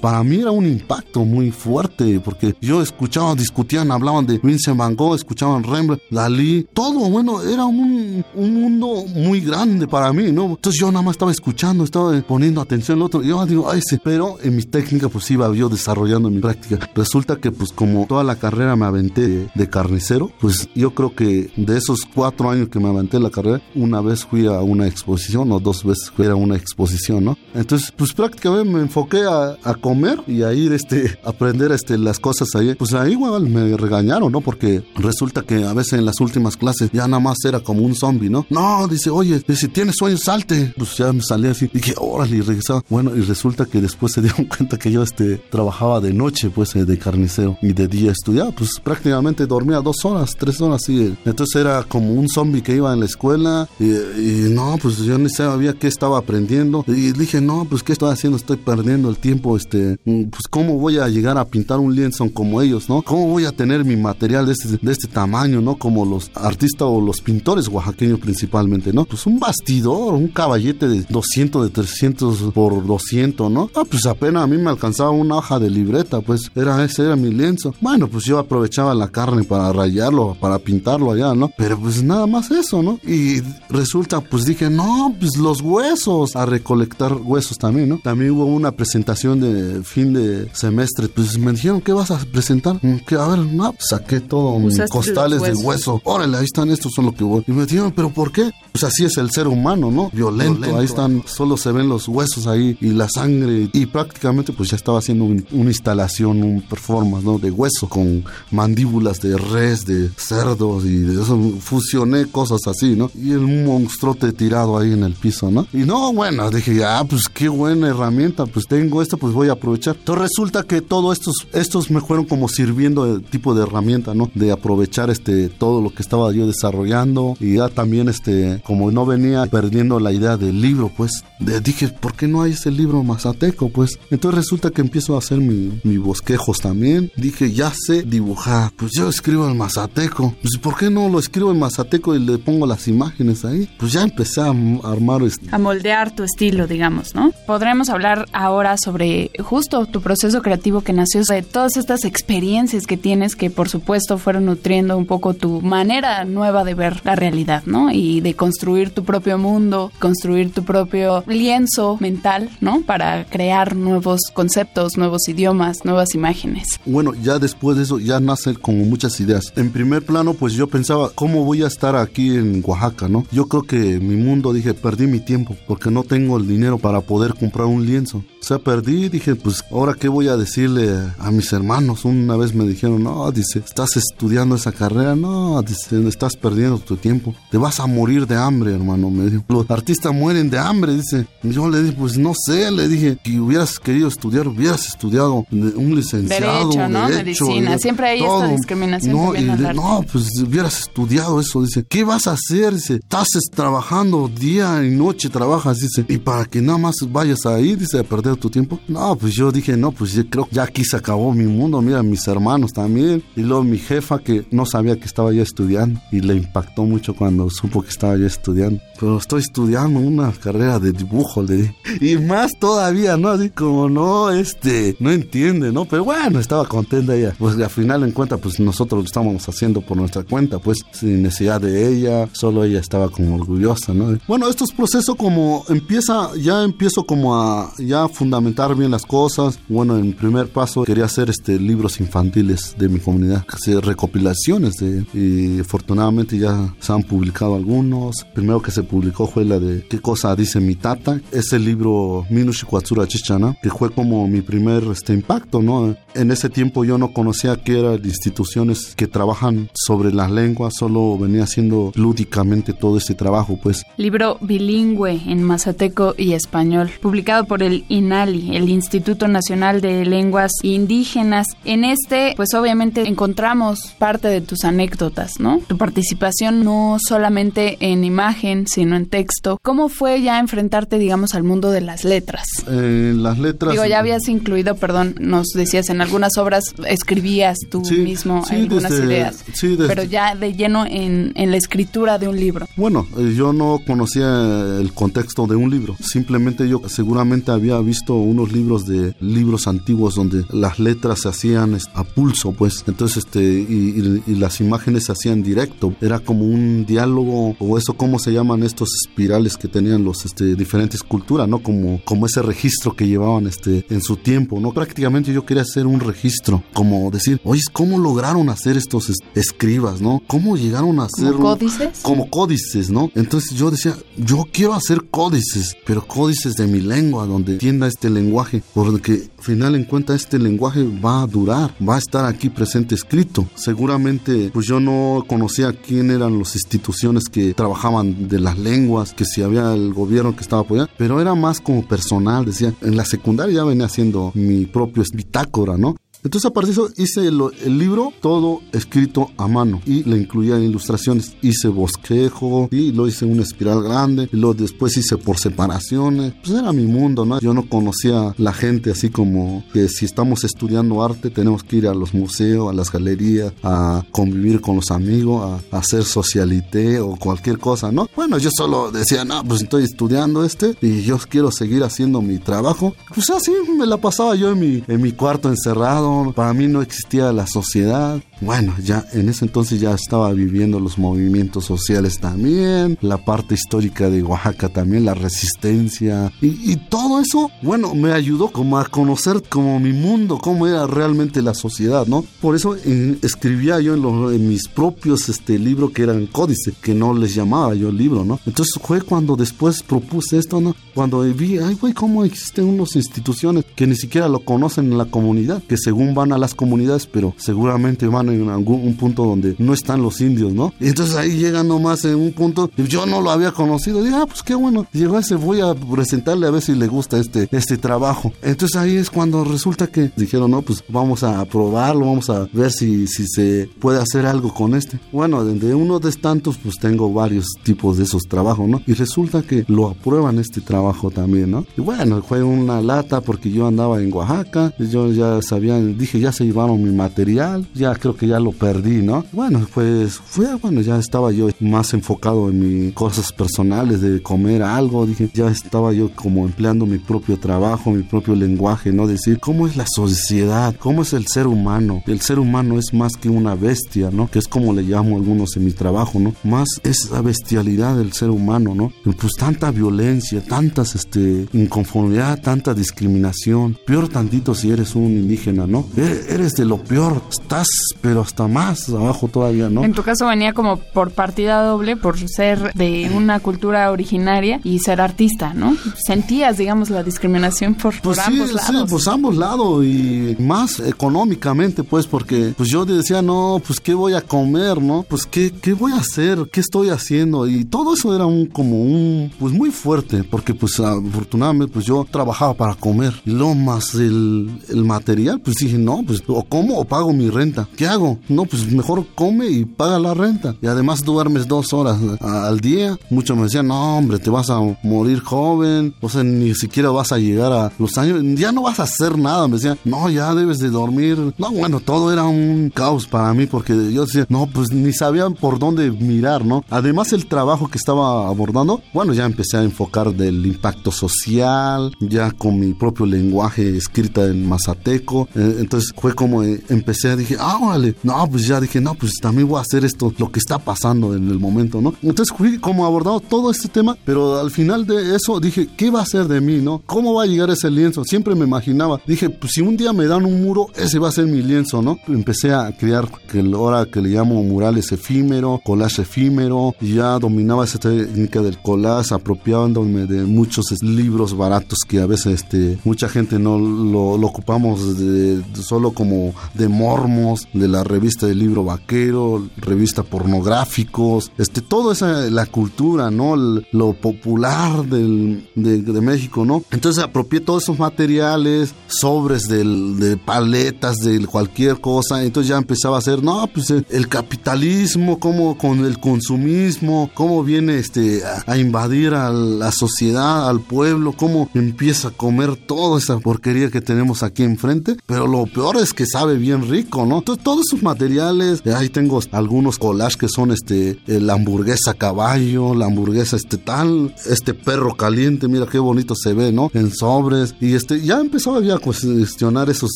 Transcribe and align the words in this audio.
para 0.00 0.22
mí 0.22 0.36
era 0.36 0.50
un 0.50 0.66
impacto 0.66 1.24
muy 1.24 1.50
fuerte 1.50 2.20
porque 2.20 2.54
yo 2.60 2.82
escuchaba, 2.82 3.34
discutían, 3.34 3.90
hablaban 3.90 4.26
de 4.26 4.38
Vincent 4.38 4.76
Van 4.76 4.96
Gogh, 4.96 5.14
escuchaban 5.14 5.62
Rembrandt, 5.62 6.02
Dalí, 6.10 6.66
todo, 6.72 7.08
bueno, 7.10 7.42
era 7.42 7.64
un, 7.64 8.24
un 8.34 8.54
mundo 8.54 9.04
muy 9.14 9.40
grande 9.40 9.86
para 9.86 10.12
mí, 10.12 10.32
¿no? 10.32 10.46
Entonces 10.46 10.80
yo 10.80 10.90
nada 10.90 11.02
más 11.02 11.14
estaba 11.14 11.30
escuchando, 11.30 11.84
estaba 11.84 12.18
poniendo 12.22 12.60
atención 12.60 12.98
al 12.98 13.02
otro, 13.02 13.22
y 13.22 13.28
yo 13.28 13.44
digo, 13.46 13.70
ay, 13.70 13.80
sí, 13.82 13.98
pero 14.02 14.38
en 14.42 14.56
mi 14.56 14.62
técnica 14.62 15.08
pues 15.08 15.30
iba 15.30 15.52
yo 15.54 15.68
desarrollando 15.68 16.30
mi 16.30 16.40
práctica. 16.40 16.78
Resulta 16.94 17.36
que 17.36 17.50
pues 17.50 17.72
como 17.72 18.06
toda 18.06 18.24
la 18.24 18.36
carrera 18.36 18.76
me 18.76 18.86
aventé 18.86 19.48
de, 19.54 19.70
carnicero, 19.70 20.32
pues 20.40 20.68
yo 20.74 20.94
creo 20.94 21.14
que 21.14 21.50
de 21.56 21.76
esos 21.76 22.00
cuatro 22.12 22.50
años 22.50 22.68
que 22.68 22.80
me 22.80 22.88
aventé 22.88 23.20
la 23.20 23.30
carrera, 23.30 23.60
una 23.74 24.00
vez 24.00 24.24
fui 24.24 24.46
a 24.46 24.60
una 24.60 24.86
exposición 24.86 25.52
o 25.52 25.60
dos 25.60 25.84
veces 25.84 26.10
fui 26.10 26.26
a 26.26 26.34
una 26.34 26.56
exposición, 26.56 27.24
¿no? 27.24 27.38
Entonces 27.54 27.92
pues 27.96 28.12
prácticamente 28.12 28.72
me 28.72 28.80
enfoqué 28.80 29.22
a, 29.22 29.56
a 29.62 29.74
comer 29.90 30.22
y 30.28 30.44
a 30.44 30.52
ir 30.52 30.72
este, 30.72 31.18
aprender 31.24 31.72
este, 31.72 31.98
las 31.98 32.20
cosas 32.20 32.54
ahí. 32.54 32.76
Pues 32.76 32.94
ahí 32.94 33.12
igual 33.12 33.48
me 33.48 33.76
regañaron, 33.76 34.30
¿no? 34.30 34.40
Porque 34.40 34.84
resulta 34.94 35.42
que 35.42 35.64
a 35.64 35.72
veces 35.72 35.94
en 35.94 36.04
las 36.04 36.20
últimas 36.20 36.56
clases 36.56 36.90
ya 36.92 37.08
nada 37.08 37.18
más 37.18 37.38
era 37.44 37.58
como 37.58 37.82
un 37.82 37.96
zombie, 37.96 38.30
¿no? 38.30 38.46
No, 38.50 38.86
dice, 38.86 39.10
oye, 39.10 39.42
si 39.52 39.66
tienes 39.66 39.96
sueño, 39.96 40.16
salte. 40.16 40.72
Pues 40.78 40.96
ya 40.96 41.12
me 41.12 41.22
salí 41.22 41.48
así. 41.48 41.68
Dije, 41.72 41.94
órale, 41.98 42.36
y 42.36 42.40
regresaba. 42.40 42.84
Bueno, 42.88 43.16
y 43.16 43.22
resulta 43.22 43.66
que 43.66 43.80
después 43.80 44.12
se 44.12 44.22
dieron 44.26 44.44
cuenta 44.44 44.78
que 44.78 44.92
yo 44.92 45.02
este, 45.02 45.38
trabajaba 45.50 46.00
de 46.00 46.12
noche, 46.12 46.50
pues, 46.50 46.76
eh, 46.76 46.84
de 46.84 46.96
carnicero. 46.96 47.58
Y 47.60 47.72
de 47.72 47.88
día 47.88 48.12
estudiaba. 48.12 48.52
Pues 48.52 48.78
prácticamente 48.78 49.44
dormía 49.44 49.80
dos 49.80 50.04
horas, 50.04 50.36
tres 50.38 50.60
horas, 50.60 50.82
sí. 50.86 51.16
Entonces 51.24 51.60
era 51.60 51.82
como 51.82 52.14
un 52.14 52.28
zombie 52.28 52.62
que 52.62 52.76
iba 52.76 52.92
en 52.92 53.00
la 53.00 53.06
escuela. 53.06 53.68
Y, 53.80 53.86
y 53.86 54.46
no, 54.50 54.78
pues 54.80 54.98
yo 54.98 55.18
ni 55.18 55.30
sabía 55.30 55.72
qué 55.72 55.88
estaba 55.88 56.18
aprendiendo. 56.18 56.84
Y 56.86 57.10
dije, 57.10 57.40
no, 57.40 57.66
pues, 57.68 57.82
¿qué 57.82 57.92
estoy 57.92 58.12
haciendo? 58.12 58.36
Estoy 58.36 58.56
perdiendo 58.56 59.10
el 59.10 59.16
tiempo, 59.16 59.56
este, 59.56 59.79
pues 60.04 60.42
cómo 60.48 60.78
voy 60.78 60.98
a 60.98 61.08
llegar 61.08 61.38
a 61.38 61.44
pintar 61.44 61.78
un 61.78 61.94
lienzo 61.94 62.32
como 62.32 62.62
ellos, 62.62 62.88
¿no? 62.88 63.02
¿Cómo 63.02 63.28
voy 63.28 63.44
a 63.44 63.52
tener 63.52 63.84
mi 63.84 63.96
material 63.96 64.46
de 64.46 64.52
este, 64.52 64.78
este 64.90 65.08
tamaño, 65.08 65.60
¿no? 65.60 65.76
Como 65.76 66.04
los 66.04 66.30
artistas 66.34 66.82
o 66.82 67.00
los 67.00 67.20
pintores 67.20 67.68
oaxaqueños 67.68 68.20
principalmente, 68.20 68.92
¿no? 68.92 69.04
Pues 69.04 69.26
un 69.26 69.38
bastidor, 69.38 70.14
un 70.14 70.28
caballete 70.28 70.88
de 70.88 71.02
200, 71.08 71.64
de 71.64 71.70
300 71.70 72.52
por 72.52 72.86
200, 72.86 73.50
¿no? 73.50 73.70
Ah, 73.74 73.84
pues 73.88 74.06
apenas 74.06 74.44
a 74.44 74.46
mí 74.46 74.56
me 74.56 74.70
alcanzaba 74.70 75.10
una 75.10 75.36
hoja 75.36 75.58
de 75.58 75.70
libreta, 75.70 76.20
pues 76.20 76.50
era 76.54 76.82
ese 76.84 77.02
era 77.02 77.16
mi 77.16 77.30
lienzo. 77.30 77.74
Bueno, 77.80 78.08
pues 78.08 78.24
yo 78.24 78.38
aprovechaba 78.38 78.94
la 78.94 79.08
carne 79.08 79.44
para 79.44 79.72
rayarlo, 79.72 80.36
para 80.40 80.58
pintarlo 80.58 81.12
allá, 81.12 81.34
¿no? 81.34 81.50
Pero 81.56 81.78
pues 81.78 82.02
nada 82.02 82.26
más 82.26 82.50
eso, 82.50 82.82
¿no? 82.82 82.98
Y 83.04 83.40
resulta, 83.68 84.20
pues 84.20 84.44
dije, 84.44 84.70
no, 84.70 85.14
pues 85.18 85.36
los 85.36 85.60
huesos, 85.60 86.36
a 86.36 86.46
recolectar 86.46 87.14
huesos 87.14 87.58
también, 87.58 87.88
¿no? 87.88 87.98
También 88.02 88.32
hubo 88.32 88.44
una 88.44 88.72
presentación 88.72 89.40
de 89.40 89.69
fin 89.84 90.12
de 90.12 90.48
semestre, 90.54 91.08
pues 91.08 91.38
me 91.38 91.52
dijeron, 91.52 91.80
¿qué 91.80 91.92
vas 91.92 92.10
a 92.10 92.18
presentar? 92.18 92.78
Mm, 92.82 92.98
que 93.06 93.14
a 93.14 93.26
ver, 93.26 93.38
no, 93.38 93.74
saqué 93.78 94.20
todo 94.20 94.58
mis 94.58 94.78
costales 94.90 95.42
de 95.42 95.54
hueso. 95.54 96.00
Órale, 96.04 96.36
ahí 96.38 96.44
están, 96.44 96.70
estos 96.70 96.92
son 96.94 97.06
lo 97.06 97.12
que 97.12 97.24
voy. 97.24 97.44
Y 97.46 97.52
me 97.52 97.66
dijeron, 97.66 97.92
¿pero 97.94 98.10
por 98.10 98.32
qué? 98.32 98.50
Pues 98.72 98.84
así 98.84 99.04
es 99.04 99.16
el 99.16 99.30
ser 99.30 99.48
humano, 99.48 99.90
¿no? 99.90 100.10
Violento, 100.12 100.76
ahí 100.76 100.84
están, 100.84 101.22
solo 101.26 101.56
se 101.56 101.72
ven 101.72 101.88
los 101.88 102.08
huesos 102.08 102.46
ahí 102.46 102.76
y 102.80 102.90
la 102.90 103.08
sangre. 103.08 103.68
Y 103.72 103.86
prácticamente 103.86 104.52
pues 104.52 104.70
ya 104.70 104.76
estaba 104.76 104.98
haciendo 104.98 105.24
una 105.24 105.70
instalación, 105.70 106.42
un 106.42 106.62
performance, 106.62 107.24
¿no? 107.24 107.38
De 107.38 107.50
hueso 107.50 107.88
con 107.88 108.24
mandíbulas 108.50 109.20
de 109.20 109.36
res, 109.36 109.86
de 109.86 110.10
cerdos 110.16 110.84
y 110.84 110.98
de 110.98 111.22
eso. 111.22 111.38
Fusioné 111.60 112.26
cosas 112.26 112.60
así, 112.66 112.96
¿no? 112.96 113.10
Y 113.14 113.32
un 113.32 113.66
monstruote 113.66 114.32
tirado 114.32 114.78
ahí 114.78 114.92
en 114.92 115.04
el 115.04 115.14
piso, 115.14 115.50
¿no? 115.50 115.66
Y 115.72 115.78
no, 115.78 116.12
bueno, 116.12 116.50
dije, 116.50 116.74
ya, 116.74 117.02
pues 117.04 117.28
qué 117.28 117.48
buena 117.48 117.88
herramienta, 117.88 118.46
pues 118.46 118.66
tengo 118.66 119.02
esto, 119.02 119.16
pues 119.16 119.32
voy 119.32 119.48
a 119.48 119.56
aprovechar. 119.60 119.96
Entonces 119.96 120.22
resulta 120.22 120.62
que 120.62 120.80
todos 120.80 121.18
estos, 121.18 121.34
estos 121.52 121.90
me 121.90 122.00
fueron 122.00 122.24
como 122.24 122.48
sirviendo 122.48 123.04
de 123.04 123.20
tipo 123.20 123.54
de 123.54 123.62
herramienta, 123.62 124.14
¿no? 124.14 124.30
De 124.34 124.50
aprovechar 124.50 125.10
este, 125.10 125.48
todo 125.48 125.80
lo 125.80 125.90
que 125.90 126.02
estaba 126.02 126.32
yo 126.32 126.46
desarrollando 126.46 127.36
y 127.38 127.56
ya 127.56 127.68
también 127.68 128.08
este, 128.08 128.62
como 128.64 128.90
no 128.90 129.04
venía 129.06 129.46
perdiendo 129.46 130.00
la 130.00 130.12
idea 130.12 130.36
del 130.36 130.60
libro, 130.60 130.90
pues 130.96 131.24
dije, 131.62 131.88
¿por 131.88 132.14
qué 132.14 132.26
no 132.26 132.42
hay 132.42 132.52
ese 132.52 132.70
libro 132.70 133.02
mazateco? 133.02 133.68
Pues 133.68 133.98
entonces 134.10 134.38
resulta 134.38 134.70
que 134.70 134.80
empiezo 134.80 135.14
a 135.14 135.18
hacer 135.18 135.38
mi, 135.38 135.80
mi 135.84 135.98
bosquejos 135.98 136.58
también. 136.58 137.12
Dije, 137.16 137.52
ya 137.52 137.72
sé 137.74 138.02
dibujar, 138.02 138.72
pues 138.76 138.92
yo 138.92 139.08
escribo 139.08 139.48
en 139.48 139.56
mazateco. 139.56 140.34
Pues 140.40 140.58
¿por 140.60 140.76
qué 140.76 140.90
no 140.90 141.08
lo 141.08 141.18
escribo 141.18 141.50
en 141.50 141.58
mazateco 141.58 142.14
y 142.14 142.20
le 142.20 142.38
pongo 142.38 142.66
las 142.66 142.88
imágenes 142.88 143.44
ahí? 143.44 143.68
Pues 143.78 143.92
ya 143.92 144.02
empecé 144.02 144.40
a 144.40 144.48
armar... 144.84 145.22
Este... 145.22 145.46
A 145.50 145.58
moldear 145.58 146.14
tu 146.14 146.22
estilo, 146.22 146.66
digamos, 146.66 147.14
¿no? 147.14 147.32
Podremos 147.46 147.90
hablar 147.90 148.26
ahora 148.32 148.76
sobre 148.76 149.30
justo 149.50 149.84
tu 149.86 150.00
proceso 150.00 150.42
creativo 150.42 150.82
que 150.82 150.92
nació 150.92 151.22
de 151.28 151.42
todas 151.42 151.76
estas 151.76 152.04
experiencias 152.04 152.86
que 152.86 152.96
tienes 152.96 153.34
que 153.34 153.50
por 153.50 153.68
supuesto 153.68 154.16
fueron 154.16 154.46
nutriendo 154.46 154.96
un 154.96 155.06
poco 155.06 155.34
tu 155.34 155.60
manera 155.60 156.24
nueva 156.24 156.62
de 156.62 156.74
ver 156.74 157.00
la 157.02 157.16
realidad, 157.16 157.64
¿no? 157.66 157.90
Y 157.90 158.20
de 158.20 158.34
construir 158.34 158.90
tu 158.90 159.02
propio 159.04 159.38
mundo, 159.38 159.90
construir 159.98 160.52
tu 160.52 160.62
propio 160.64 161.24
lienzo 161.26 161.96
mental, 161.98 162.48
¿no? 162.60 162.82
Para 162.82 163.24
crear 163.24 163.74
nuevos 163.74 164.20
conceptos, 164.32 164.96
nuevos 164.96 165.28
idiomas, 165.28 165.84
nuevas 165.84 166.14
imágenes. 166.14 166.78
Bueno, 166.86 167.12
ya 167.20 167.40
después 167.40 167.76
de 167.76 167.82
eso 167.82 167.98
ya 167.98 168.20
nacen 168.20 168.54
como 168.54 168.84
muchas 168.84 169.18
ideas. 169.18 169.52
En 169.56 169.72
primer 169.72 170.04
plano, 170.04 170.34
pues 170.34 170.52
yo 170.52 170.68
pensaba, 170.68 171.10
¿cómo 171.12 171.44
voy 171.44 171.64
a 171.64 171.66
estar 171.66 171.96
aquí 171.96 172.36
en 172.36 172.62
Oaxaca, 172.64 173.08
no? 173.08 173.26
Yo 173.32 173.48
creo 173.48 173.64
que 173.64 173.98
mi 173.98 174.14
mundo, 174.14 174.52
dije, 174.52 174.74
perdí 174.74 175.08
mi 175.08 175.18
tiempo 175.18 175.56
porque 175.66 175.90
no 175.90 176.04
tengo 176.04 176.36
el 176.36 176.46
dinero 176.46 176.78
para 176.78 177.00
poder 177.00 177.34
comprar 177.34 177.66
un 177.66 177.84
lienzo. 177.84 178.22
O 178.40 178.44
sea, 178.50 178.58
perdí, 178.58 179.10
dije, 179.10 179.36
pues 179.36 179.62
ahora 179.70 179.94
qué 179.94 180.08
voy 180.08 180.28
a 180.28 180.36
decirle 180.36 180.90
a 181.18 181.30
mis 181.30 181.52
hermanos. 181.52 182.04
Una 182.06 182.36
vez 182.36 182.54
me 182.54 182.66
dijeron, 182.66 183.02
no, 183.02 183.30
dice, 183.30 183.58
estás 183.58 183.96
estudiando 183.96 184.56
esa 184.56 184.72
carrera, 184.72 185.14
no, 185.14 185.62
dice, 185.62 186.08
estás 186.08 186.36
perdiendo 186.36 186.78
tu 186.78 186.96
tiempo. 186.96 187.34
Te 187.50 187.58
vas 187.58 187.80
a 187.80 187.86
morir 187.86 188.26
de 188.26 188.36
hambre, 188.36 188.72
hermano. 188.72 189.10
Me 189.10 189.28
dijo, 189.28 189.44
los 189.48 189.70
artistas 189.70 190.14
mueren 190.14 190.48
de 190.48 190.58
hambre, 190.58 190.94
dice. 190.96 191.26
Yo 191.42 191.68
le 191.68 191.82
dije, 191.82 191.96
pues 191.98 192.16
no 192.16 192.32
sé, 192.34 192.70
le 192.70 192.88
dije, 192.88 193.18
si 193.22 193.38
hubieras 193.38 193.78
querido 193.78 194.08
estudiar, 194.08 194.48
hubieras 194.48 194.88
estudiado 194.88 195.46
un 195.50 195.94
licenciado. 195.94 196.70
Derecho, 196.70 196.88
¿no? 196.88 197.08
Medicina, 197.08 197.78
siempre 197.78 198.08
hay 198.08 198.22
esta 198.22 198.48
discriminación. 198.48 199.12
No, 199.14 199.34
y 199.34 199.44
no, 199.44 200.04
pues 200.10 200.26
hubieras 200.40 200.80
estudiado 200.80 201.40
eso, 201.40 201.62
dice. 201.62 201.84
¿Qué 201.86 202.04
vas 202.04 202.26
a 202.26 202.32
hacer? 202.32 202.74
Dice, 202.74 202.94
estás 202.94 203.28
trabajando 203.54 204.28
día 204.28 204.82
y 204.82 204.90
noche, 204.90 205.28
trabajas, 205.28 205.78
dice. 205.78 206.06
Y 206.08 206.16
para 206.16 206.46
que 206.46 206.62
nada 206.62 206.78
más 206.78 206.96
vayas 207.06 207.44
ahí, 207.44 207.76
dice, 207.76 207.98
a 207.98 208.02
perder 208.02 208.29
tu 208.36 208.50
tiempo. 208.50 208.80
No, 208.88 209.16
pues 209.16 209.34
yo 209.34 209.52
dije, 209.52 209.76
no, 209.76 209.92
pues 209.92 210.12
yo 210.12 210.28
creo 210.28 210.46
que 210.46 210.56
ya 210.56 210.64
aquí 210.64 210.84
se 210.84 210.96
acabó 210.96 211.32
mi 211.32 211.44
mundo, 211.44 211.80
mira, 211.80 212.02
mis 212.02 212.26
hermanos 212.26 212.72
también. 212.72 213.22
Y 213.36 213.42
luego 213.42 213.62
mi 213.62 213.78
jefa 213.78 214.18
que 214.18 214.44
no 214.50 214.66
sabía 214.66 214.96
que 214.96 215.04
estaba 215.04 215.32
ya 215.32 215.42
estudiando 215.42 216.00
y 216.12 216.20
le 216.20 216.34
impactó 216.34 216.84
mucho 216.84 217.14
cuando 217.14 217.48
supo 217.50 217.82
que 217.82 217.90
estaba 217.90 218.16
ya 218.16 218.26
estudiando. 218.26 218.80
Pero 219.00 219.16
estoy 219.16 219.40
estudiando 219.40 219.98
una 219.98 220.30
carrera 220.32 220.78
de 220.78 220.92
dibujo, 220.92 221.42
le. 221.42 221.74
Y 222.02 222.16
más 222.18 222.50
todavía, 222.60 223.16
¿no? 223.16 223.28
Así 223.28 223.48
como 223.48 223.88
no, 223.88 224.30
este, 224.30 224.94
no 225.00 225.10
entiende, 225.10 225.72
¿no? 225.72 225.86
Pero 225.86 226.04
bueno, 226.04 226.38
estaba 226.38 226.66
contenta 226.66 227.16
ella. 227.16 227.34
Pues 227.38 227.56
al 227.56 227.70
final 227.70 228.02
en 228.02 228.12
cuenta, 228.12 228.36
pues 228.36 228.60
nosotros 228.60 229.00
lo 229.00 229.06
estábamos 229.06 229.48
haciendo 229.48 229.80
por 229.80 229.96
nuestra 229.96 230.22
cuenta, 230.22 230.58
pues 230.58 230.78
sin 230.92 231.22
necesidad 231.22 231.60
de 231.62 231.88
ella, 231.88 232.28
solo 232.32 232.64
ella 232.64 232.78
estaba 232.78 233.08
como 233.08 233.36
orgullosa, 233.36 233.94
¿no? 233.94 234.18
Bueno, 234.28 234.48
estos 234.48 234.70
procesos 234.72 235.16
como 235.16 235.64
empieza, 235.68 236.30
ya 236.36 236.62
empiezo 236.62 237.04
como 237.04 237.40
a 237.40 237.72
ya 237.78 238.06
fundamentar 238.08 238.74
bien 238.74 238.90
las 238.90 239.06
cosas. 239.06 239.58
Bueno, 239.68 239.96
en 239.96 240.12
primer 240.12 240.48
paso 240.48 240.84
quería 240.84 241.06
hacer 241.06 241.30
este 241.30 241.58
libros 241.58 242.00
infantiles 242.00 242.74
de 242.78 242.88
mi 242.90 242.98
comunidad, 242.98 243.46
hacer 243.48 243.84
recopilaciones 243.84 244.74
de, 244.76 245.06
y 245.14 245.60
afortunadamente 245.60 246.36
ya 246.36 246.74
se 246.80 246.92
han 246.92 247.02
publicado 247.02 247.54
algunos. 247.54 248.26
Primero 248.34 248.60
que 248.60 248.70
se 248.70 248.82
publicó 248.90 249.26
fue 249.26 249.44
la 249.44 249.58
de 249.60 249.84
¿Qué 249.88 250.00
cosa 250.00 250.34
dice 250.34 250.60
mi 250.60 250.74
tata? 250.74 251.20
Ese 251.30 251.58
libro 251.58 252.26
Minushi 252.28 252.66
Kwatsura 252.66 253.06
Chichana, 253.06 253.56
que 253.62 253.70
fue 253.70 253.90
como 253.90 254.26
mi 254.26 254.40
primer 254.42 254.82
este 254.90 255.12
impacto, 255.12 255.62
¿no? 255.62 255.94
En 256.14 256.30
ese 256.30 256.48
tiempo 256.48 256.84
yo 256.84 256.98
no 256.98 257.12
conocía 257.12 257.56
que 257.56 257.78
eran 257.78 258.04
instituciones 258.04 258.94
que 258.96 259.06
trabajan 259.06 259.70
sobre 259.74 260.12
las 260.12 260.30
lenguas, 260.30 260.74
solo 260.76 261.16
venía 261.16 261.44
haciendo 261.44 261.92
lúdicamente 261.94 262.72
todo 262.72 262.98
ese 262.98 263.14
trabajo, 263.14 263.58
pues. 263.62 263.84
Libro 263.96 264.38
bilingüe 264.40 265.22
en 265.26 265.42
mazateco 265.42 266.14
y 266.18 266.32
español, 266.32 266.90
publicado 267.00 267.44
por 267.44 267.62
el 267.62 267.84
INALI, 267.88 268.56
el 268.56 268.68
Instituto 268.68 269.28
Nacional 269.28 269.80
de 269.80 270.04
Lenguas 270.04 270.52
Indígenas. 270.62 271.46
En 271.64 271.84
este, 271.84 272.34
pues 272.36 272.54
obviamente 272.54 273.06
encontramos 273.06 273.94
parte 273.98 274.28
de 274.28 274.40
tus 274.40 274.64
anécdotas, 274.64 275.38
¿no? 275.38 275.60
Tu 275.68 275.76
participación 275.76 276.64
no 276.64 276.98
solamente 277.06 277.76
en 277.80 278.04
imagen, 278.04 278.66
sino 278.66 278.79
en 278.80 279.06
texto. 279.06 279.58
¿Cómo 279.62 279.88
fue 279.88 280.22
ya 280.22 280.38
enfrentarte, 280.38 280.98
digamos, 280.98 281.34
al 281.34 281.42
mundo 281.42 281.70
de 281.70 281.80
las 281.80 282.04
letras? 282.04 282.46
Eh, 282.68 283.12
las 283.16 283.38
letras... 283.38 283.72
Digo, 283.72 283.84
ya 283.84 283.98
habías 283.98 284.28
incluido, 284.28 284.76
perdón, 284.76 285.14
nos 285.20 285.48
decías 285.48 285.88
en 285.90 286.00
algunas 286.00 286.36
obras 286.38 286.64
escribías 286.86 287.58
tú 287.70 287.82
mismo 287.82 288.44
algunas 288.50 288.92
ideas, 288.92 289.44
pero 289.86 290.02
ya 290.04 290.34
de 290.34 290.54
lleno 290.54 290.84
en, 290.86 291.32
en, 291.34 291.50
la 291.50 291.56
escritura 291.56 292.18
de 292.18 292.28
un 292.28 292.36
libro. 292.36 292.66
Bueno, 292.76 293.06
eh, 293.18 293.34
yo 293.36 293.52
no 293.52 293.80
conocía 293.86 294.78
el 294.80 294.92
contexto 294.92 295.46
de 295.46 295.56
un 295.56 295.70
libro, 295.70 295.96
simplemente 296.00 296.68
yo 296.68 296.80
seguramente 296.86 297.50
había 297.50 297.78
visto 297.78 298.14
unos 298.14 298.52
libros 298.52 298.86
de 298.86 299.14
libros 299.20 299.66
antiguos 299.66 300.14
donde 300.14 300.44
las 300.50 300.78
letras 300.78 301.20
se 301.20 301.28
hacían 301.28 301.76
a 301.94 302.04
pulso, 302.04 302.52
pues, 302.52 302.84
entonces 302.86 303.18
este, 303.18 303.42
y, 303.42 304.22
y, 304.26 304.34
las 304.34 304.60
imágenes 304.60 305.04
se 305.04 305.12
hacían 305.12 305.42
directo, 305.42 305.94
era 306.00 306.20
como 306.20 306.44
un 306.44 306.86
diálogo, 306.86 307.56
o 307.58 307.78
eso, 307.78 307.94
¿cómo 307.94 308.18
se 308.18 308.32
llaman 308.32 308.62
estos 308.70 308.88
espirales 309.04 309.56
que 309.56 309.68
tenían 309.68 310.04
los 310.04 310.24
este, 310.24 310.54
diferentes 310.56 311.02
culturas, 311.02 311.48
¿no? 311.48 311.62
Como, 311.62 312.00
como 312.04 312.26
ese 312.26 312.42
registro 312.42 312.94
que 312.94 313.06
llevaban 313.06 313.46
este, 313.46 313.84
en 313.90 314.00
su 314.00 314.16
tiempo, 314.16 314.60
¿no? 314.60 314.72
Prácticamente 314.72 315.32
yo 315.32 315.44
quería 315.44 315.62
hacer 315.62 315.86
un 315.86 316.00
registro, 316.00 316.62
como 316.72 317.10
decir, 317.10 317.40
oye, 317.44 317.62
¿cómo 317.72 317.98
lograron 317.98 318.48
hacer 318.48 318.76
estos 318.76 319.12
escribas, 319.34 320.00
¿no? 320.00 320.22
¿Cómo 320.26 320.56
llegaron 320.56 321.00
a 321.00 321.04
hacer... 321.04 321.32
¿Como 321.32 321.56
códices? 321.56 321.98
Como 322.02 322.30
códices, 322.30 322.90
¿no? 322.90 323.10
Entonces 323.14 323.56
yo 323.56 323.70
decía, 323.70 323.94
yo 324.16 324.46
quiero 324.50 324.74
hacer 324.74 325.04
códices, 325.10 325.76
pero 325.86 326.06
códices 326.06 326.54
de 326.54 326.66
mi 326.66 326.80
lengua, 326.80 327.26
donde 327.26 327.52
entienda 327.52 327.86
este 327.86 328.10
lenguaje, 328.10 328.62
porque 328.74 329.30
al 329.38 329.44
final 329.44 329.74
en 329.74 329.84
cuenta 329.84 330.14
este 330.14 330.38
lenguaje 330.38 330.84
va 330.84 331.22
a 331.22 331.26
durar, 331.26 331.74
va 331.86 331.96
a 331.96 331.98
estar 331.98 332.24
aquí 332.24 332.48
presente 332.48 332.94
escrito. 332.94 333.48
Seguramente, 333.54 334.50
pues 334.52 334.66
yo 334.66 334.80
no 334.80 335.24
conocía 335.26 335.72
quién 335.72 336.10
eran 336.10 336.38
las 336.38 336.54
instituciones 336.54 337.24
que 337.24 337.54
trabajaban 337.54 338.28
de 338.28 338.38
las 338.40 338.58
lenguas, 338.60 339.12
que 339.12 339.24
si 339.24 339.42
había 339.42 339.72
el 339.72 339.92
gobierno 339.92 340.34
que 340.34 340.42
estaba 340.42 340.62
apoyando, 340.62 340.90
pero 340.96 341.20
era 341.20 341.34
más 341.34 341.60
como 341.60 341.86
personal, 341.86 342.44
decía, 342.44 342.72
en 342.82 342.96
la 342.96 343.04
secundaria 343.04 343.56
ya 343.56 343.64
venía 343.64 343.86
haciendo 343.86 344.32
mi 344.34 344.66
propio 344.66 345.02
bitácora, 345.12 345.76
¿no? 345.76 345.96
Entonces 346.22 346.50
a 346.50 346.52
partir 346.52 346.74
de 346.74 346.82
eso 346.82 346.92
hice 346.96 347.26
el, 347.26 347.78
libro 347.78 348.12
todo 348.20 348.60
escrito 348.72 349.30
a 349.38 349.48
mano 349.48 349.80
y 349.86 350.04
le 350.04 350.18
incluía 350.18 350.58
ilustraciones. 350.58 351.34
Hice 351.40 351.68
bosquejo 351.68 352.68
y 352.70 352.92
lo 352.92 353.08
hice 353.08 353.24
en 353.24 353.32
una 353.32 353.42
espiral 353.42 353.82
grande 353.82 354.28
y 354.30 354.36
luego 354.36 354.54
después 354.54 354.96
hice 354.96 355.16
por 355.16 355.38
separaciones. 355.38 356.34
Pues 356.44 356.58
era 356.58 356.72
mi 356.72 356.84
mundo, 356.84 357.24
¿no? 357.24 357.40
Yo 357.40 357.54
no 357.54 357.68
conocía 357.68 358.34
la 358.36 358.52
gente 358.52 358.90
así 358.90 359.08
como 359.08 359.64
que 359.72 359.88
si 359.88 360.04
estamos 360.04 360.44
estudiando 360.44 361.02
arte 361.02 361.30
tenemos 361.30 361.62
que 361.62 361.76
ir 361.76 361.86
a 361.86 361.94
los 361.94 362.12
museos, 362.12 362.68
a 362.68 362.74
las 362.74 362.92
galerías, 362.92 363.52
a 363.62 364.04
convivir 364.10 364.60
con 364.60 364.76
los 364.76 364.90
amigos, 364.90 365.62
a, 365.72 365.78
hacer 365.78 366.04
socialité 366.04 367.00
o 367.00 367.16
cualquier 367.16 367.58
cosa, 367.58 367.90
¿no? 367.90 368.08
Bueno, 368.14 368.36
yo 368.36 368.50
solo 368.54 368.90
decía, 368.90 369.24
no, 369.24 369.42
pues 369.44 369.62
estoy 369.62 369.84
estudiando 369.84 370.44
este 370.44 370.76
y 370.82 371.02
yo 371.02 371.18
quiero 371.28 371.50
seguir 371.50 371.82
haciendo 371.84 372.20
mi 372.20 372.38
trabajo. 372.38 372.94
Pues 373.14 373.30
así 373.30 373.52
me 373.78 373.86
la 373.86 373.96
pasaba 373.96 374.34
yo 374.34 374.50
en 374.52 374.60
mi, 374.60 374.84
en 374.86 375.00
mi 375.00 375.12
cuarto 375.12 375.48
encerrado 375.48 376.09
para 376.34 376.52
mí 376.54 376.66
no 376.66 376.82
existía 376.82 377.32
la 377.32 377.46
sociedad. 377.46 378.20
Bueno, 378.40 378.74
ya 378.82 379.04
en 379.12 379.28
ese 379.28 379.44
entonces 379.44 379.80
ya 379.80 379.92
estaba 379.92 380.32
viviendo 380.32 380.80
los 380.80 380.96
movimientos 380.96 381.66
sociales 381.66 382.18
también, 382.18 382.96
la 383.02 383.18
parte 383.18 383.54
histórica 383.54 384.08
de 384.08 384.22
Oaxaca 384.22 384.70
también, 384.70 385.04
la 385.04 385.14
resistencia 385.14 386.32
y, 386.40 386.76
todo 386.88 387.20
eso, 387.20 387.50
bueno, 387.62 387.94
me 387.94 388.12
ayudó 388.12 388.48
como 388.48 388.78
a 388.78 388.86
conocer 388.86 389.42
como 389.48 389.78
mi 389.78 389.92
mundo, 389.92 390.38
cómo 390.38 390.66
era 390.66 390.86
realmente 390.86 391.42
la 391.42 391.54
sociedad, 391.54 392.06
¿no? 392.06 392.24
Por 392.40 392.56
eso 392.56 392.76
escribía 393.22 393.80
yo 393.80 393.94
en, 394.32 394.48
mis 394.48 394.68
propios 394.68 395.28
este, 395.28 395.58
libros 395.58 395.90
que 395.92 396.02
eran 396.02 396.26
códices, 396.26 396.74
que 396.80 396.94
no 396.94 397.14
les 397.14 397.34
llamaba 397.34 397.74
yo 397.74 397.92
libro, 397.92 398.24
¿no? 398.24 398.40
Entonces 398.46 398.74
fue 398.82 399.02
cuando 399.02 399.36
después 399.36 399.82
propuse 399.82 400.38
esto, 400.38 400.60
¿no? 400.60 400.74
Cuando 400.94 401.20
vi, 401.20 401.58
ay, 401.58 401.76
güey, 401.80 401.92
cómo 401.92 402.24
existen 402.24 402.64
unas 402.64 402.96
instituciones 402.96 403.64
que 403.76 403.86
ni 403.86 403.96
siquiera 403.96 404.28
lo 404.28 404.40
conocen 404.40 404.90
en 404.90 404.98
la 404.98 405.04
comunidad, 405.04 405.62
que 405.62 405.76
según 405.76 405.99
van 406.14 406.32
a 406.32 406.38
las 406.38 406.54
comunidades, 406.54 407.06
pero 407.06 407.34
seguramente 407.38 408.06
van 408.06 408.28
en 408.28 408.48
algún 408.50 408.80
un 408.82 408.94
punto 408.96 409.24
donde 409.24 409.54
no 409.58 409.72
están 409.72 410.02
los 410.02 410.20
indios, 410.20 410.52
¿no? 410.52 410.72
Y 410.80 410.88
entonces 410.88 411.16
ahí 411.16 411.36
llegan 411.36 411.68
nomás 411.68 412.04
en 412.04 412.16
un 412.16 412.32
punto, 412.32 412.70
yo 412.76 413.06
no 413.06 413.20
lo 413.20 413.30
había 413.30 413.52
conocido, 413.52 414.02
dije, 414.02 414.16
ah, 414.16 414.26
pues 414.26 414.42
qué 414.42 414.54
bueno, 414.54 414.86
llegó 414.92 415.18
ese, 415.18 415.34
voy 415.34 415.60
a 415.60 415.74
presentarle 415.74 416.46
a 416.46 416.50
ver 416.50 416.62
si 416.62 416.74
le 416.74 416.86
gusta 416.86 417.18
este, 417.18 417.48
este 417.50 417.76
trabajo. 417.78 418.32
Entonces 418.42 418.76
ahí 418.76 418.96
es 418.96 419.10
cuando 419.10 419.44
resulta 419.44 419.86
que 419.86 420.10
dijeron, 420.16 420.50
no, 420.50 420.62
pues 420.62 420.84
vamos 420.88 421.22
a 421.22 421.44
probarlo, 421.44 422.06
vamos 422.06 422.30
a 422.30 422.46
ver 422.52 422.72
si, 422.72 423.06
si 423.06 423.26
se 423.26 423.68
puede 423.78 424.00
hacer 424.00 424.26
algo 424.26 424.52
con 424.52 424.74
este. 424.74 425.00
Bueno, 425.12 425.44
de 425.44 425.74
uno 425.74 425.98
de 425.98 426.10
tantos, 426.16 426.58
pues 426.58 426.78
tengo 426.78 427.12
varios 427.12 427.46
tipos 427.62 427.98
de 427.98 428.04
esos 428.04 428.22
trabajos, 428.22 428.68
¿no? 428.68 428.82
Y 428.86 428.94
resulta 428.94 429.42
que 429.42 429.64
lo 429.68 429.88
aprueban 429.88 430.38
este 430.38 430.60
trabajo 430.60 431.10
también, 431.10 431.50
¿no? 431.50 431.66
Y 431.76 431.80
bueno, 431.80 432.22
fue 432.22 432.42
una 432.42 432.80
lata 432.80 433.20
porque 433.20 433.50
yo 433.50 433.66
andaba 433.66 434.00
en 434.00 434.12
Oaxaca, 434.12 434.74
yo 434.78 435.12
ya 435.12 435.40
sabía 435.42 435.76
dije, 435.96 436.20
ya 436.20 436.32
se 436.32 436.44
llevaron 436.44 436.82
mi 436.82 436.92
material, 436.92 437.66
ya 437.74 437.94
creo 437.94 438.16
que 438.16 438.26
ya 438.26 438.40
lo 438.40 438.52
perdí, 438.52 439.02
¿no? 439.02 439.24
Bueno, 439.32 439.66
pues 439.72 440.18
fue, 440.18 440.54
bueno, 440.56 440.80
ya 440.80 440.98
estaba 440.98 441.32
yo 441.32 441.48
más 441.60 441.94
enfocado 441.94 442.50
en 442.50 442.60
mis 442.60 442.94
cosas 442.94 443.32
personales, 443.32 444.00
de 444.00 444.22
comer 444.22 444.62
algo, 444.62 445.06
dije, 445.06 445.30
ya 445.32 445.48
estaba 445.48 445.92
yo 445.92 446.10
como 446.14 446.44
empleando 446.44 446.86
mi 446.86 446.98
propio 446.98 447.38
trabajo, 447.38 447.90
mi 447.90 448.02
propio 448.02 448.34
lenguaje, 448.34 448.92
¿no? 448.92 449.06
Decir, 449.06 449.38
¿cómo 449.40 449.66
es 449.66 449.76
la 449.76 449.86
sociedad? 449.86 450.74
¿Cómo 450.78 451.02
es 451.02 451.12
el 451.12 451.26
ser 451.26 451.46
humano? 451.46 452.02
El 452.06 452.20
ser 452.20 452.38
humano 452.38 452.78
es 452.78 452.92
más 452.92 453.12
que 453.16 453.28
una 453.28 453.54
bestia, 453.54 454.10
¿no? 454.10 454.30
Que 454.30 454.38
es 454.38 454.48
como 454.48 454.72
le 454.72 454.82
llamo 454.82 455.16
a 455.16 455.18
algunos 455.18 455.56
en 455.56 455.64
mi 455.64 455.72
trabajo, 455.72 456.18
¿no? 456.18 456.34
Más 456.44 456.68
es 456.82 457.10
la 457.10 457.22
bestialidad 457.22 457.96
del 457.96 458.12
ser 458.12 458.30
humano, 458.30 458.74
¿no? 458.74 458.92
Pues 459.04 459.34
tanta 459.38 459.70
violencia, 459.70 460.42
tantas, 460.42 460.94
este, 460.94 461.46
inconformidad, 461.52 462.40
tanta 462.40 462.74
discriminación. 462.74 463.76
Peor 463.86 464.08
tantito 464.08 464.54
si 464.54 464.70
eres 464.70 464.94
un 464.94 465.12
indígena, 465.12 465.66
¿no? 465.66 465.79
E-, 465.96 466.26
eres 466.28 466.54
de 466.54 466.64
lo 466.64 466.78
peor, 466.78 467.22
estás 467.30 467.66
pero 468.00 468.22
hasta 468.22 468.46
más 468.48 468.88
abajo 468.88 469.28
todavía, 469.28 469.68
¿no? 469.68 469.84
En 469.84 469.92
tu 469.92 470.02
caso 470.02 470.26
venía 470.26 470.52
como 470.52 470.78
por 470.78 471.10
partida 471.10 471.62
doble, 471.62 471.96
por 471.96 472.18
ser 472.28 472.72
de 472.74 473.10
una 473.14 473.40
cultura 473.40 473.90
originaria 473.90 474.60
y 474.64 474.78
ser 474.78 475.00
artista, 475.00 475.54
¿no? 475.54 475.76
Sentías, 476.06 476.58
digamos, 476.58 476.90
la 476.90 477.02
discriminación 477.02 477.74
por, 477.74 478.00
pues 478.00 478.18
ambos 478.18 478.52
lados. 478.52 478.66
Sí, 478.66 478.94
por 479.04 479.14
ambos 479.14 479.36
lados 479.36 479.84
y 479.84 480.36
más 480.38 480.80
económicamente, 480.80 481.84
pues, 481.84 482.06
porque 482.06 482.54
pues 482.56 482.68
yo 482.70 482.84
decía, 482.84 483.22
no, 483.22 483.60
pues, 483.66 483.80
¿qué 483.80 483.94
voy 483.94 484.14
a 484.14 484.20
comer, 484.20 484.80
no? 484.80 485.04
Pues, 485.08 485.26
¿qué, 485.26 485.52
qué 485.60 485.72
voy 485.72 485.92
a 485.92 485.96
hacer? 485.96 486.48
¿Qué 486.52 486.60
estoy 486.60 486.90
haciendo? 486.90 487.46
Y 487.46 487.64
todo 487.64 487.94
eso 487.94 488.14
era 488.14 488.26
un, 488.26 488.46
como 488.46 488.82
un, 488.82 489.30
pues, 489.38 489.52
muy 489.52 489.70
fuerte, 489.70 490.24
porque, 490.24 490.54
pues, 490.54 490.80
afortunadamente, 490.80 491.72
pues, 491.72 491.84
yo 491.84 492.06
trabajaba 492.10 492.54
para 492.54 492.74
comer 492.74 493.14
y 493.24 493.30
lo 493.30 493.54
más 493.54 493.94
el, 493.94 494.50
el 494.68 494.84
material, 494.84 495.40
pues, 495.40 495.56
no, 495.78 496.02
pues 496.06 496.22
o 496.26 496.42
como 496.44 496.78
o 496.78 496.84
pago 496.84 497.12
mi 497.12 497.30
renta. 497.30 497.68
¿Qué 497.76 497.86
hago? 497.86 498.18
No, 498.28 498.44
pues 498.44 498.70
mejor 498.70 499.06
come 499.14 499.48
y 499.48 499.64
paga 499.64 499.98
la 499.98 500.14
renta. 500.14 500.56
Y 500.62 500.66
además 500.66 501.04
duermes 501.04 501.46
dos 501.46 501.72
horas 501.72 501.98
al 502.20 502.60
día. 502.60 502.96
Muchos 503.10 503.36
me 503.36 503.44
decían, 503.44 503.68
no, 503.68 503.98
hombre, 503.98 504.18
te 504.18 504.30
vas 504.30 504.50
a 504.50 504.60
morir 504.82 505.20
joven. 505.20 505.94
O 506.00 506.08
sea, 506.08 506.22
ni 506.22 506.54
siquiera 506.54 506.90
vas 506.90 507.12
a 507.12 507.18
llegar 507.18 507.52
a 507.52 507.72
los 507.78 507.96
años. 507.98 508.22
Ya 508.38 508.52
no 508.52 508.62
vas 508.62 508.80
a 508.80 508.84
hacer 508.84 509.18
nada. 509.18 509.48
Me 509.48 509.54
decían, 509.54 509.78
no, 509.84 510.08
ya 510.10 510.34
debes 510.34 510.58
de 510.58 510.70
dormir. 510.70 511.34
No, 511.38 511.50
bueno, 511.50 511.80
todo 511.80 512.12
era 512.12 512.24
un 512.24 512.70
caos 512.74 513.06
para 513.06 513.32
mí 513.34 513.46
porque 513.46 513.72
yo 513.92 514.06
decía, 514.06 514.26
no, 514.28 514.46
pues 514.46 514.72
ni 514.72 514.92
sabía 514.92 515.28
por 515.30 515.58
dónde 515.58 515.90
mirar, 515.90 516.44
¿no? 516.44 516.64
Además, 516.70 517.12
el 517.12 517.26
trabajo 517.26 517.68
que 517.68 517.78
estaba 517.78 518.28
abordando, 518.28 518.82
bueno, 518.92 519.12
ya 519.12 519.24
empecé 519.24 519.56
a 519.56 519.62
enfocar 519.62 520.14
del 520.14 520.46
impacto 520.46 520.90
social, 520.90 521.92
ya 522.00 522.30
con 522.30 522.58
mi 522.58 522.74
propio 522.74 523.06
lenguaje 523.06 523.76
escrita 523.76 524.26
en 524.26 524.48
mazateco. 524.48 525.28
Eh, 525.34 525.59
entonces 525.60 525.92
fue 525.96 526.14
como 526.14 526.42
eh, 526.42 526.62
empecé, 526.68 527.16
dije, 527.16 527.36
ah, 527.38 527.58
vale, 527.60 527.94
no, 528.02 528.26
pues 528.30 528.46
ya 528.46 528.60
dije, 528.60 528.80
no, 528.80 528.94
pues 528.94 529.12
también 529.20 529.48
voy 529.48 529.58
a 529.58 529.62
hacer 529.62 529.84
esto, 529.84 530.12
lo 530.18 530.30
que 530.30 530.38
está 530.38 530.58
pasando 530.58 531.14
en 531.14 531.28
el 531.28 531.38
momento, 531.38 531.80
¿no? 531.80 531.94
Entonces 532.02 532.34
fui 532.36 532.58
como 532.58 532.86
abordado 532.86 533.20
todo 533.20 533.50
este 533.50 533.68
tema, 533.68 533.96
pero 534.04 534.38
al 534.38 534.50
final 534.50 534.86
de 534.86 535.16
eso 535.16 535.40
dije, 535.40 535.68
¿qué 535.76 535.90
va 535.90 536.02
a 536.02 536.06
ser 536.06 536.26
de 536.28 536.40
mí, 536.40 536.58
no? 536.58 536.82
¿Cómo 536.86 537.14
va 537.14 537.24
a 537.24 537.26
llegar 537.26 537.50
ese 537.50 537.70
lienzo? 537.70 538.04
Siempre 538.04 538.34
me 538.34 538.44
imaginaba, 538.44 539.00
dije, 539.06 539.30
pues 539.30 539.52
si 539.52 539.60
un 539.60 539.76
día 539.76 539.92
me 539.92 540.06
dan 540.06 540.24
un 540.24 540.42
muro, 540.42 540.68
ese 540.76 540.98
va 540.98 541.08
a 541.08 541.12
ser 541.12 541.26
mi 541.26 541.42
lienzo, 541.42 541.82
¿no? 541.82 541.98
Empecé 542.08 542.52
a 542.52 542.76
crear 542.76 543.08
que 543.30 543.40
ahora 543.40 543.86
que 543.86 544.00
le 544.00 544.10
llamo 544.10 544.42
murales 544.42 544.92
efímero, 544.92 545.60
collage 545.64 546.02
efímero, 546.02 546.74
ya 546.80 547.18
dominaba 547.18 547.64
esa 547.64 547.78
técnica 547.78 548.40
del 548.40 548.60
collage, 548.60 549.14
apropiándome 549.14 550.06
de 550.06 550.24
muchos 550.24 550.66
libros 550.82 551.36
baratos 551.36 551.80
que 551.86 552.00
a 552.00 552.06
veces 552.06 552.42
este, 552.42 552.78
mucha 552.84 553.08
gente 553.08 553.38
no 553.38 553.58
lo, 553.58 554.26
ocupamos 554.26 554.98
de, 554.98 555.39
solo 555.54 555.92
como 555.92 556.34
de 556.54 556.68
mormos, 556.68 557.48
de 557.52 557.68
la 557.68 557.84
revista 557.84 558.26
del 558.26 558.38
libro 558.38 558.64
vaquero, 558.64 559.48
revista 559.56 560.02
pornográficos, 560.02 561.32
este, 561.38 561.60
todo 561.60 561.92
esa, 561.92 562.30
la 562.30 562.46
cultura, 562.46 563.10
¿no? 563.10 563.36
lo 563.36 563.92
popular 563.94 564.84
del, 564.86 565.48
de, 565.54 566.00
México, 566.00 566.44
¿no? 566.44 566.62
Entonces 566.70 567.02
apropié 567.02 567.40
todos 567.40 567.64
esos 567.64 567.78
materiales, 567.78 568.74
sobres 568.86 569.42
de 569.48 570.16
paletas, 570.16 570.96
de 570.96 571.26
cualquier 571.26 571.80
cosa, 571.80 572.22
entonces 572.24 572.48
ya 572.48 572.56
empezaba 572.56 572.96
a 572.96 572.98
hacer, 573.00 573.22
no, 573.22 573.46
pues 573.52 573.70
el 573.70 574.08
capitalismo, 574.08 575.18
como 575.18 575.56
con 575.56 575.84
el 575.84 575.98
consumismo, 575.98 577.10
cómo 577.14 577.42
viene 577.44 577.78
este, 577.78 578.22
a, 578.46 578.56
invadir 578.56 579.14
a 579.14 579.30
la 579.30 579.72
sociedad, 579.72 580.48
al 580.48 580.60
pueblo, 580.60 581.12
cómo 581.12 581.48
empieza 581.54 582.08
a 582.08 582.10
comer 582.10 582.56
toda 582.56 582.98
esa 582.98 583.18
porquería 583.18 583.70
que 583.70 583.80
tenemos 583.80 584.22
aquí 584.22 584.42
enfrente, 584.42 584.96
pero 585.06 585.26
lo 585.30 585.46
peor 585.46 585.76
es 585.76 585.92
que 585.92 586.06
sabe 586.06 586.36
bien 586.36 586.68
rico, 586.68 587.06
¿no? 587.06 587.18
Entonces 587.18 587.44
todos 587.44 587.66
esos 587.66 587.82
materiales, 587.82 588.62
ahí 588.66 588.88
tengo 588.88 589.20
algunos 589.32 589.78
collages 589.78 590.16
que 590.16 590.28
son 590.28 590.50
este, 590.50 590.98
la 591.06 591.34
hamburguesa 591.34 591.94
caballo, 591.94 592.74
la 592.74 592.86
hamburguesa 592.86 593.36
este 593.36 593.56
tal, 593.56 594.14
este 594.28 594.54
perro 594.54 594.96
caliente, 594.96 595.48
mira 595.48 595.66
qué 595.66 595.78
bonito 595.78 596.14
se 596.14 596.32
ve, 596.34 596.52
¿no? 596.52 596.70
En 596.74 596.92
sobres, 596.92 597.54
y 597.60 597.74
este, 597.74 598.00
ya 598.00 598.20
empezaba 598.20 598.60
ya 598.60 598.74
a 598.74 598.78
cuestionar 598.78 599.70
esos, 599.70 599.90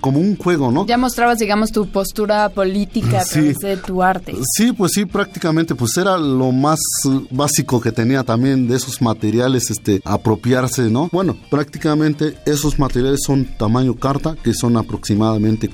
como 0.00 0.20
un 0.20 0.36
juego, 0.36 0.70
¿no? 0.70 0.86
Ya 0.86 0.98
mostrabas, 0.98 1.38
digamos, 1.38 1.72
tu 1.72 1.86
postura 1.88 2.48
política 2.50 3.20
a 3.20 3.24
través 3.24 3.58
de 3.58 3.76
tu 3.78 4.02
arte. 4.02 4.34
Sí, 4.54 4.72
pues 4.72 4.92
sí, 4.94 5.04
prácticamente, 5.04 5.74
pues 5.74 5.96
era 5.96 6.16
lo 6.18 6.52
más 6.52 6.78
básico 7.30 7.80
que 7.80 7.92
tenía 7.92 8.22
también 8.22 8.68
de 8.68 8.76
esos 8.76 9.02
materiales, 9.02 9.70
este, 9.70 10.00
apropiarse, 10.04 10.90
¿no? 10.90 11.08
Bueno, 11.12 11.36
prácticamente 11.50 12.36
esos 12.46 12.78
materiales 12.78 13.20
son 13.26 13.44
tamaño 13.44 13.94
carta, 13.94 14.36
que 14.42 14.54
son 14.54 14.76
aproximadamente 14.76 15.15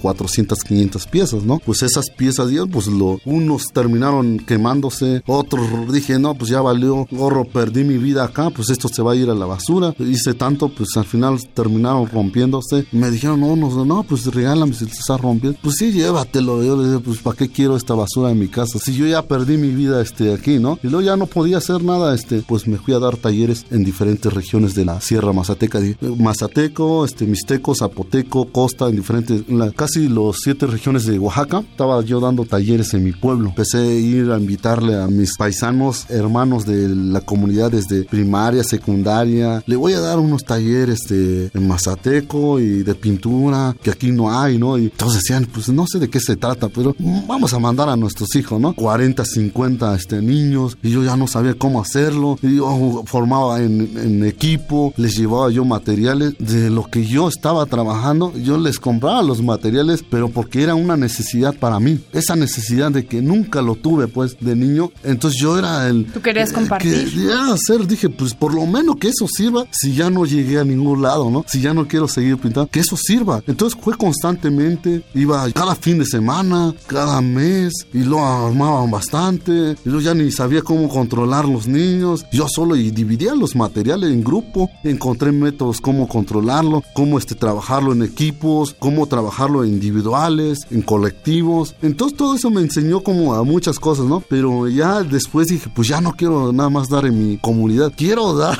400, 0.00 0.62
500 0.62 1.06
piezas, 1.06 1.44
¿no? 1.44 1.58
Pues 1.58 1.82
esas 1.82 2.10
piezas, 2.10 2.50
pues 2.70 2.86
lo, 2.86 3.20
unos 3.24 3.66
terminaron 3.72 4.38
quemándose, 4.38 5.22
otros 5.26 5.92
dije, 5.92 6.18
no, 6.18 6.34
pues 6.34 6.50
ya 6.50 6.60
valió 6.60 7.06
gorro, 7.10 7.44
perdí 7.44 7.84
mi 7.84 7.98
vida 7.98 8.24
acá, 8.24 8.50
pues 8.50 8.70
esto 8.70 8.88
se 8.88 9.02
va 9.02 9.12
a 9.12 9.16
ir 9.16 9.30
a 9.30 9.34
la 9.34 9.46
basura. 9.46 9.94
Hice 9.98 10.34
tanto, 10.34 10.68
pues 10.68 10.96
al 10.96 11.04
final 11.04 11.38
terminaron 11.54 12.06
rompiéndose. 12.08 12.86
Me 12.92 13.10
dijeron, 13.10 13.40
no, 13.40 13.56
no, 13.56 13.84
no, 13.84 14.02
pues 14.02 14.26
regálame 14.26 14.72
si 14.72 14.86
se 14.86 14.98
está 14.98 15.16
rompiendo. 15.16 15.58
Pues 15.62 15.76
sí, 15.76 15.92
llévatelo. 15.92 16.62
Yo 16.62 16.76
le 16.76 16.88
dije, 16.88 17.00
pues 17.00 17.18
¿para 17.18 17.36
qué 17.36 17.48
quiero 17.48 17.76
esta 17.76 17.94
basura 17.94 18.30
en 18.30 18.38
mi 18.38 18.48
casa? 18.48 18.78
Si 18.78 18.94
yo 18.94 19.06
ya 19.06 19.22
perdí 19.22 19.56
mi 19.56 19.68
vida 19.68 20.00
este, 20.00 20.32
aquí, 20.32 20.58
¿no? 20.58 20.78
Y 20.82 20.88
luego 20.88 21.02
ya 21.02 21.16
no 21.16 21.26
podía 21.26 21.58
hacer 21.58 21.82
nada, 21.82 22.14
este, 22.14 22.42
pues 22.42 22.66
me 22.66 22.78
fui 22.78 22.94
a 22.94 22.98
dar 22.98 23.16
talleres 23.16 23.64
en 23.70 23.84
diferentes 23.84 24.32
regiones 24.32 24.74
de 24.74 24.84
la 24.84 25.00
Sierra 25.00 25.32
Mazateca. 25.32 25.80
Mazateco, 26.18 27.04
este, 27.04 27.26
Mixteco, 27.26 27.74
Zapoteco, 27.74 28.46
Costa, 28.46 28.88
en 28.88 28.96
diferentes, 28.96 29.31
casi 29.74 30.08
los 30.08 30.36
siete 30.42 30.66
regiones 30.66 31.06
de 31.06 31.18
Oaxaca. 31.18 31.60
Estaba 31.60 32.02
yo 32.02 32.20
dando 32.20 32.44
talleres 32.44 32.94
en 32.94 33.04
mi 33.04 33.12
pueblo. 33.12 33.48
Empecé 33.48 33.78
a 33.78 33.94
ir 33.94 34.30
a 34.30 34.38
invitarle 34.38 35.00
a 35.00 35.06
mis 35.06 35.36
paisanos, 35.36 36.06
hermanos 36.08 36.66
de 36.66 36.88
la 36.88 37.20
comunidad 37.20 37.70
desde 37.70 38.04
primaria, 38.04 38.64
secundaria. 38.64 39.62
Le 39.66 39.76
voy 39.76 39.92
a 39.94 40.00
dar 40.00 40.18
unos 40.18 40.44
talleres 40.44 41.00
de 41.08 41.50
en 41.54 41.68
Mazateco 41.68 42.58
y 42.58 42.82
de 42.82 42.94
pintura 42.94 43.76
que 43.82 43.90
aquí 43.90 44.10
no 44.10 44.38
hay, 44.38 44.58
¿no? 44.58 44.78
Y 44.78 44.88
todos 44.88 45.14
decían, 45.14 45.46
pues 45.52 45.68
no 45.68 45.86
sé 45.86 45.98
de 45.98 46.10
qué 46.10 46.20
se 46.20 46.36
trata, 46.36 46.68
pero 46.68 46.94
vamos 46.98 47.52
a 47.52 47.58
mandar 47.58 47.88
a 47.88 47.96
nuestros 47.96 48.34
hijos, 48.36 48.60
¿no? 48.60 48.74
40, 48.74 49.24
50 49.24 49.94
este, 49.94 50.22
niños 50.22 50.76
y 50.82 50.90
yo 50.90 51.02
ya 51.02 51.16
no 51.16 51.26
sabía 51.26 51.54
cómo 51.54 51.80
hacerlo. 51.80 52.38
Y 52.42 52.56
yo 52.56 53.02
formaba 53.06 53.60
en, 53.60 53.96
en 53.96 54.24
equipo, 54.24 54.92
les 54.96 55.16
llevaba 55.16 55.50
yo 55.50 55.64
materiales 55.64 56.34
de 56.38 56.70
lo 56.70 56.84
que 56.84 57.04
yo 57.06 57.28
estaba 57.28 57.66
trabajando. 57.66 58.32
Yo 58.36 58.58
les 58.58 58.78
compraba 58.78 59.21
los 59.22 59.42
materiales, 59.42 60.04
pero 60.08 60.28
porque 60.28 60.62
era 60.62 60.74
una 60.74 60.96
necesidad 60.96 61.54
para 61.54 61.80
mí. 61.80 62.00
Esa 62.12 62.36
necesidad 62.36 62.90
de 62.90 63.06
que 63.06 63.22
nunca 63.22 63.62
lo 63.62 63.74
tuve, 63.74 64.08
pues, 64.08 64.36
de 64.40 64.56
niño. 64.56 64.90
Entonces 65.04 65.40
yo 65.40 65.58
era 65.58 65.88
el... 65.88 66.06
Tú 66.06 66.20
querías 66.20 66.52
compartir. 66.52 67.10
Quería 67.10 67.52
hacer, 67.52 67.86
dije, 67.86 68.08
pues 68.08 68.34
por 68.34 68.54
lo 68.54 68.66
menos 68.66 68.96
que 68.96 69.08
eso 69.08 69.26
sirva 69.28 69.66
si 69.70 69.94
ya 69.94 70.10
no 70.10 70.24
llegué 70.24 70.58
a 70.58 70.64
ningún 70.64 71.02
lado, 71.02 71.30
¿no? 71.30 71.44
Si 71.48 71.60
ya 71.60 71.74
no 71.74 71.88
quiero 71.88 72.08
seguir 72.08 72.38
pintando, 72.38 72.68
que 72.70 72.80
eso 72.80 72.96
sirva. 72.96 73.42
Entonces 73.46 73.78
fue 73.80 73.96
constantemente, 73.96 75.02
iba 75.14 75.50
cada 75.52 75.74
fin 75.74 75.98
de 75.98 76.06
semana, 76.06 76.74
cada 76.86 77.20
mes, 77.20 77.86
y 77.92 78.04
lo 78.04 78.24
armaban 78.24 78.90
bastante. 78.90 79.76
Y 79.84 79.90
yo 79.90 80.00
ya 80.00 80.14
ni 80.14 80.30
sabía 80.30 80.62
cómo 80.62 80.88
controlar 80.88 81.46
los 81.46 81.66
niños. 81.66 82.24
Yo 82.32 82.46
solo 82.48 82.76
y 82.76 82.90
dividía 82.90 83.34
los 83.34 83.56
materiales 83.56 84.10
en 84.10 84.24
grupo. 84.24 84.70
Encontré 84.84 85.32
métodos 85.32 85.80
cómo 85.80 86.08
controlarlo, 86.08 86.82
cómo 86.94 87.18
este, 87.18 87.34
trabajarlo 87.34 87.92
en 87.92 88.02
equipos, 88.02 88.74
cómo 88.78 89.06
trabajarlo 89.12 89.62
en 89.62 89.74
individuales, 89.74 90.60
en 90.70 90.80
colectivos. 90.80 91.74
Entonces 91.82 92.16
todo 92.16 92.34
eso 92.34 92.48
me 92.50 92.62
enseñó 92.62 93.02
como 93.02 93.34
a 93.34 93.44
muchas 93.44 93.78
cosas, 93.78 94.06
¿no? 94.06 94.20
Pero 94.20 94.68
ya 94.68 95.02
después 95.02 95.48
dije, 95.48 95.68
pues 95.74 95.88
ya 95.88 96.00
no 96.00 96.14
quiero 96.14 96.50
nada 96.50 96.70
más 96.70 96.88
dar 96.88 97.04
en 97.04 97.18
mi 97.28 97.36
comunidad, 97.36 97.92
quiero 97.94 98.34
dar 98.34 98.58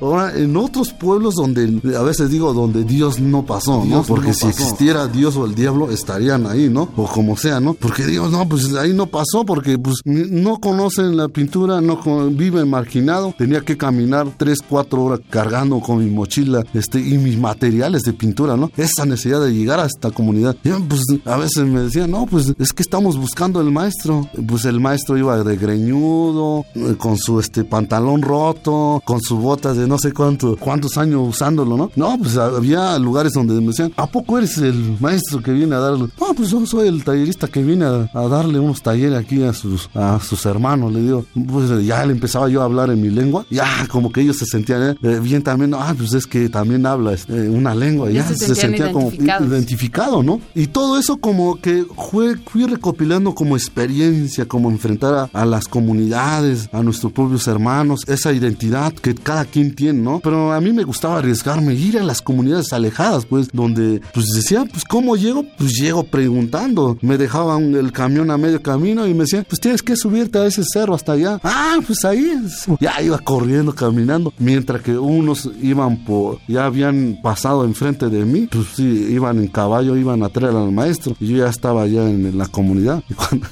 ahora 0.00 0.36
en 0.36 0.56
otros 0.56 0.92
pueblos 0.92 1.34
donde 1.34 1.80
a 1.96 2.02
veces 2.02 2.30
digo 2.30 2.52
donde 2.52 2.84
Dios 2.84 3.20
no 3.20 3.44
pasó, 3.44 3.84
¿no? 3.84 4.02
Porque 4.02 4.34
si 4.34 4.46
existiera 4.46 5.06
Dios 5.06 5.36
o 5.36 5.46
el 5.46 5.54
diablo 5.54 5.90
estarían 5.90 6.46
ahí, 6.46 6.68
¿no? 6.68 6.88
O 6.96 7.06
como 7.06 7.36
sea, 7.36 7.60
¿no? 7.60 7.74
Porque 7.74 8.06
Dios 8.06 8.30
no, 8.30 8.48
pues 8.48 8.74
ahí 8.74 8.92
no 8.92 9.06
pasó 9.06 9.44
porque 9.44 9.78
pues 9.78 10.00
no 10.04 10.58
conocen 10.58 11.16
la 11.16 11.28
pintura, 11.28 11.80
no 11.80 12.00
viven 12.30 12.68
marginado, 12.68 13.34
tenía 13.36 13.60
que 13.60 13.76
caminar 13.76 14.28
3, 14.36 14.58
4 14.68 15.02
horas 15.02 15.20
cargando 15.30 15.80
con 15.80 15.98
mi 15.98 16.10
mochila 16.10 16.62
este 16.74 17.00
y 17.00 17.18
mis 17.18 17.38
materiales 17.38 18.02
de 18.02 18.12
pintura, 18.12 18.56
¿no? 18.56 18.70
Esa 18.76 19.04
necesidad 19.04 19.40
de 19.40 19.52
llegar 19.52 19.80
a 19.80 19.86
esta 19.86 20.10
comunidad. 20.10 20.56
Y, 20.64 20.70
pues 20.70 21.02
a 21.24 21.36
veces 21.36 21.64
me 21.64 21.80
decían, 21.80 22.10
"No, 22.10 22.26
pues 22.26 22.52
es 22.58 22.72
que 22.72 22.82
estamos 22.82 23.16
buscando 23.16 23.60
el 23.60 23.70
maestro." 23.70 24.28
Pues 24.46 24.64
el 24.64 24.80
maestro 24.80 25.16
iba 25.16 25.42
de 25.42 25.56
greñudo, 25.56 26.64
eh, 26.74 26.96
con 26.98 27.16
su 27.16 27.40
este 27.40 27.64
pantalón 27.64 28.22
roto, 28.22 29.02
con 29.04 29.20
sus 29.20 29.38
botas 29.54 29.76
de 29.76 29.86
no 29.86 29.98
sé 29.98 30.12
cuánto, 30.12 30.56
cuántos 30.56 30.98
años 30.98 31.28
usándolo, 31.28 31.76
¿no? 31.76 31.90
No, 31.94 32.18
pues 32.18 32.36
había 32.36 32.98
lugares 32.98 33.32
donde 33.34 33.54
me 33.60 33.68
decían, 33.68 33.92
¿a 33.96 34.06
poco 34.06 34.38
eres 34.38 34.58
el 34.58 34.96
maestro 34.98 35.40
que 35.40 35.52
viene 35.52 35.76
a 35.76 35.78
darle? 35.78 36.08
No, 36.20 36.34
pues 36.34 36.50
yo 36.50 36.66
soy 36.66 36.88
el 36.88 37.04
tallerista 37.04 37.46
que 37.46 37.62
viene 37.62 37.84
a, 37.84 38.28
darle 38.28 38.58
unos 38.58 38.82
talleres 38.82 39.16
aquí 39.16 39.44
a 39.44 39.52
sus, 39.52 39.88
a 39.94 40.18
sus 40.18 40.44
hermanos, 40.46 40.92
le 40.92 41.02
digo. 41.02 41.24
Pues 41.52 41.86
ya 41.86 42.04
le 42.04 42.12
empezaba 42.12 42.48
yo 42.48 42.62
a 42.62 42.64
hablar 42.64 42.90
en 42.90 43.00
mi 43.00 43.10
lengua, 43.10 43.46
ya 43.48 43.86
como 43.88 44.10
que 44.10 44.22
ellos 44.22 44.38
se 44.38 44.46
sentían 44.46 44.82
eh, 44.82 44.96
eh, 45.02 45.20
bien 45.22 45.42
también, 45.42 45.72
ah, 45.74 45.94
pues 45.96 46.12
es 46.14 46.26
que 46.26 46.48
también 46.48 46.84
habla 46.84 47.12
este, 47.12 47.48
una 47.48 47.76
lengua, 47.76 48.10
ya, 48.10 48.26
se, 48.26 48.54
sentía 48.56 48.90
como 48.90 49.12
identificado, 49.12 50.24
¿no? 50.24 50.40
Y 50.54 50.66
todo 50.66 50.98
eso 50.98 51.18
como 51.18 51.60
que 51.60 51.86
fue, 52.10 52.36
fui 52.38 52.66
recopilando 52.66 53.34
como 53.36 53.56
experiencia, 53.56 54.48
como 54.48 54.68
enfrentar 54.70 55.14
a, 55.32 55.42
a 55.42 55.46
las 55.46 55.68
comunidades, 55.68 56.68
a 56.72 56.82
nuestros 56.82 57.12
propios 57.12 57.46
hermanos, 57.46 58.00
esa 58.08 58.32
identidad 58.32 58.92
que 58.92 59.14
cada 59.14 59.43
quien 59.44 59.74
tiene, 59.74 60.00
¿no? 60.00 60.20
Pero 60.20 60.52
a 60.52 60.60
mí 60.60 60.72
me 60.72 60.84
gustaba 60.84 61.18
arriesgarme, 61.18 61.74
ir 61.74 61.98
a 61.98 62.02
las 62.02 62.22
comunidades 62.22 62.72
alejadas, 62.72 63.26
pues, 63.26 63.48
donde, 63.52 64.00
pues 64.12 64.26
decía, 64.32 64.64
pues, 64.70 64.84
¿cómo 64.84 65.16
llego? 65.16 65.44
Pues 65.58 65.72
llego 65.72 66.04
preguntando. 66.04 66.98
Me 67.00 67.18
dejaban 67.18 67.74
el 67.74 67.92
camión 67.92 68.30
a 68.30 68.38
medio 68.38 68.62
camino 68.62 69.06
y 69.06 69.14
me 69.14 69.20
decían, 69.20 69.46
pues 69.48 69.60
tienes 69.60 69.82
que 69.82 69.96
subirte 69.96 70.38
a 70.38 70.46
ese 70.46 70.62
cerro 70.64 70.94
hasta 70.94 71.12
allá. 71.12 71.40
Ah, 71.42 71.78
pues 71.86 72.04
ahí. 72.04 72.34
Ya 72.80 73.00
iba 73.02 73.18
corriendo, 73.18 73.74
caminando, 73.74 74.32
mientras 74.38 74.82
que 74.82 74.96
unos 74.96 75.50
iban 75.62 76.04
por, 76.04 76.38
ya 76.48 76.66
habían 76.66 77.18
pasado 77.22 77.64
enfrente 77.64 78.08
de 78.08 78.24
mí, 78.24 78.48
pues 78.50 78.66
sí, 78.76 79.08
iban 79.10 79.38
en 79.38 79.48
caballo, 79.48 79.96
iban 79.96 80.22
a 80.22 80.28
traer 80.28 80.54
al 80.56 80.72
maestro. 80.72 81.16
Y 81.20 81.28
yo 81.28 81.38
ya 81.38 81.48
estaba 81.48 81.82
allá 81.82 82.08
en, 82.08 82.24
la 82.38 82.46
comunidad 82.46 83.02
y 83.08 83.14
cuando 83.14 83.46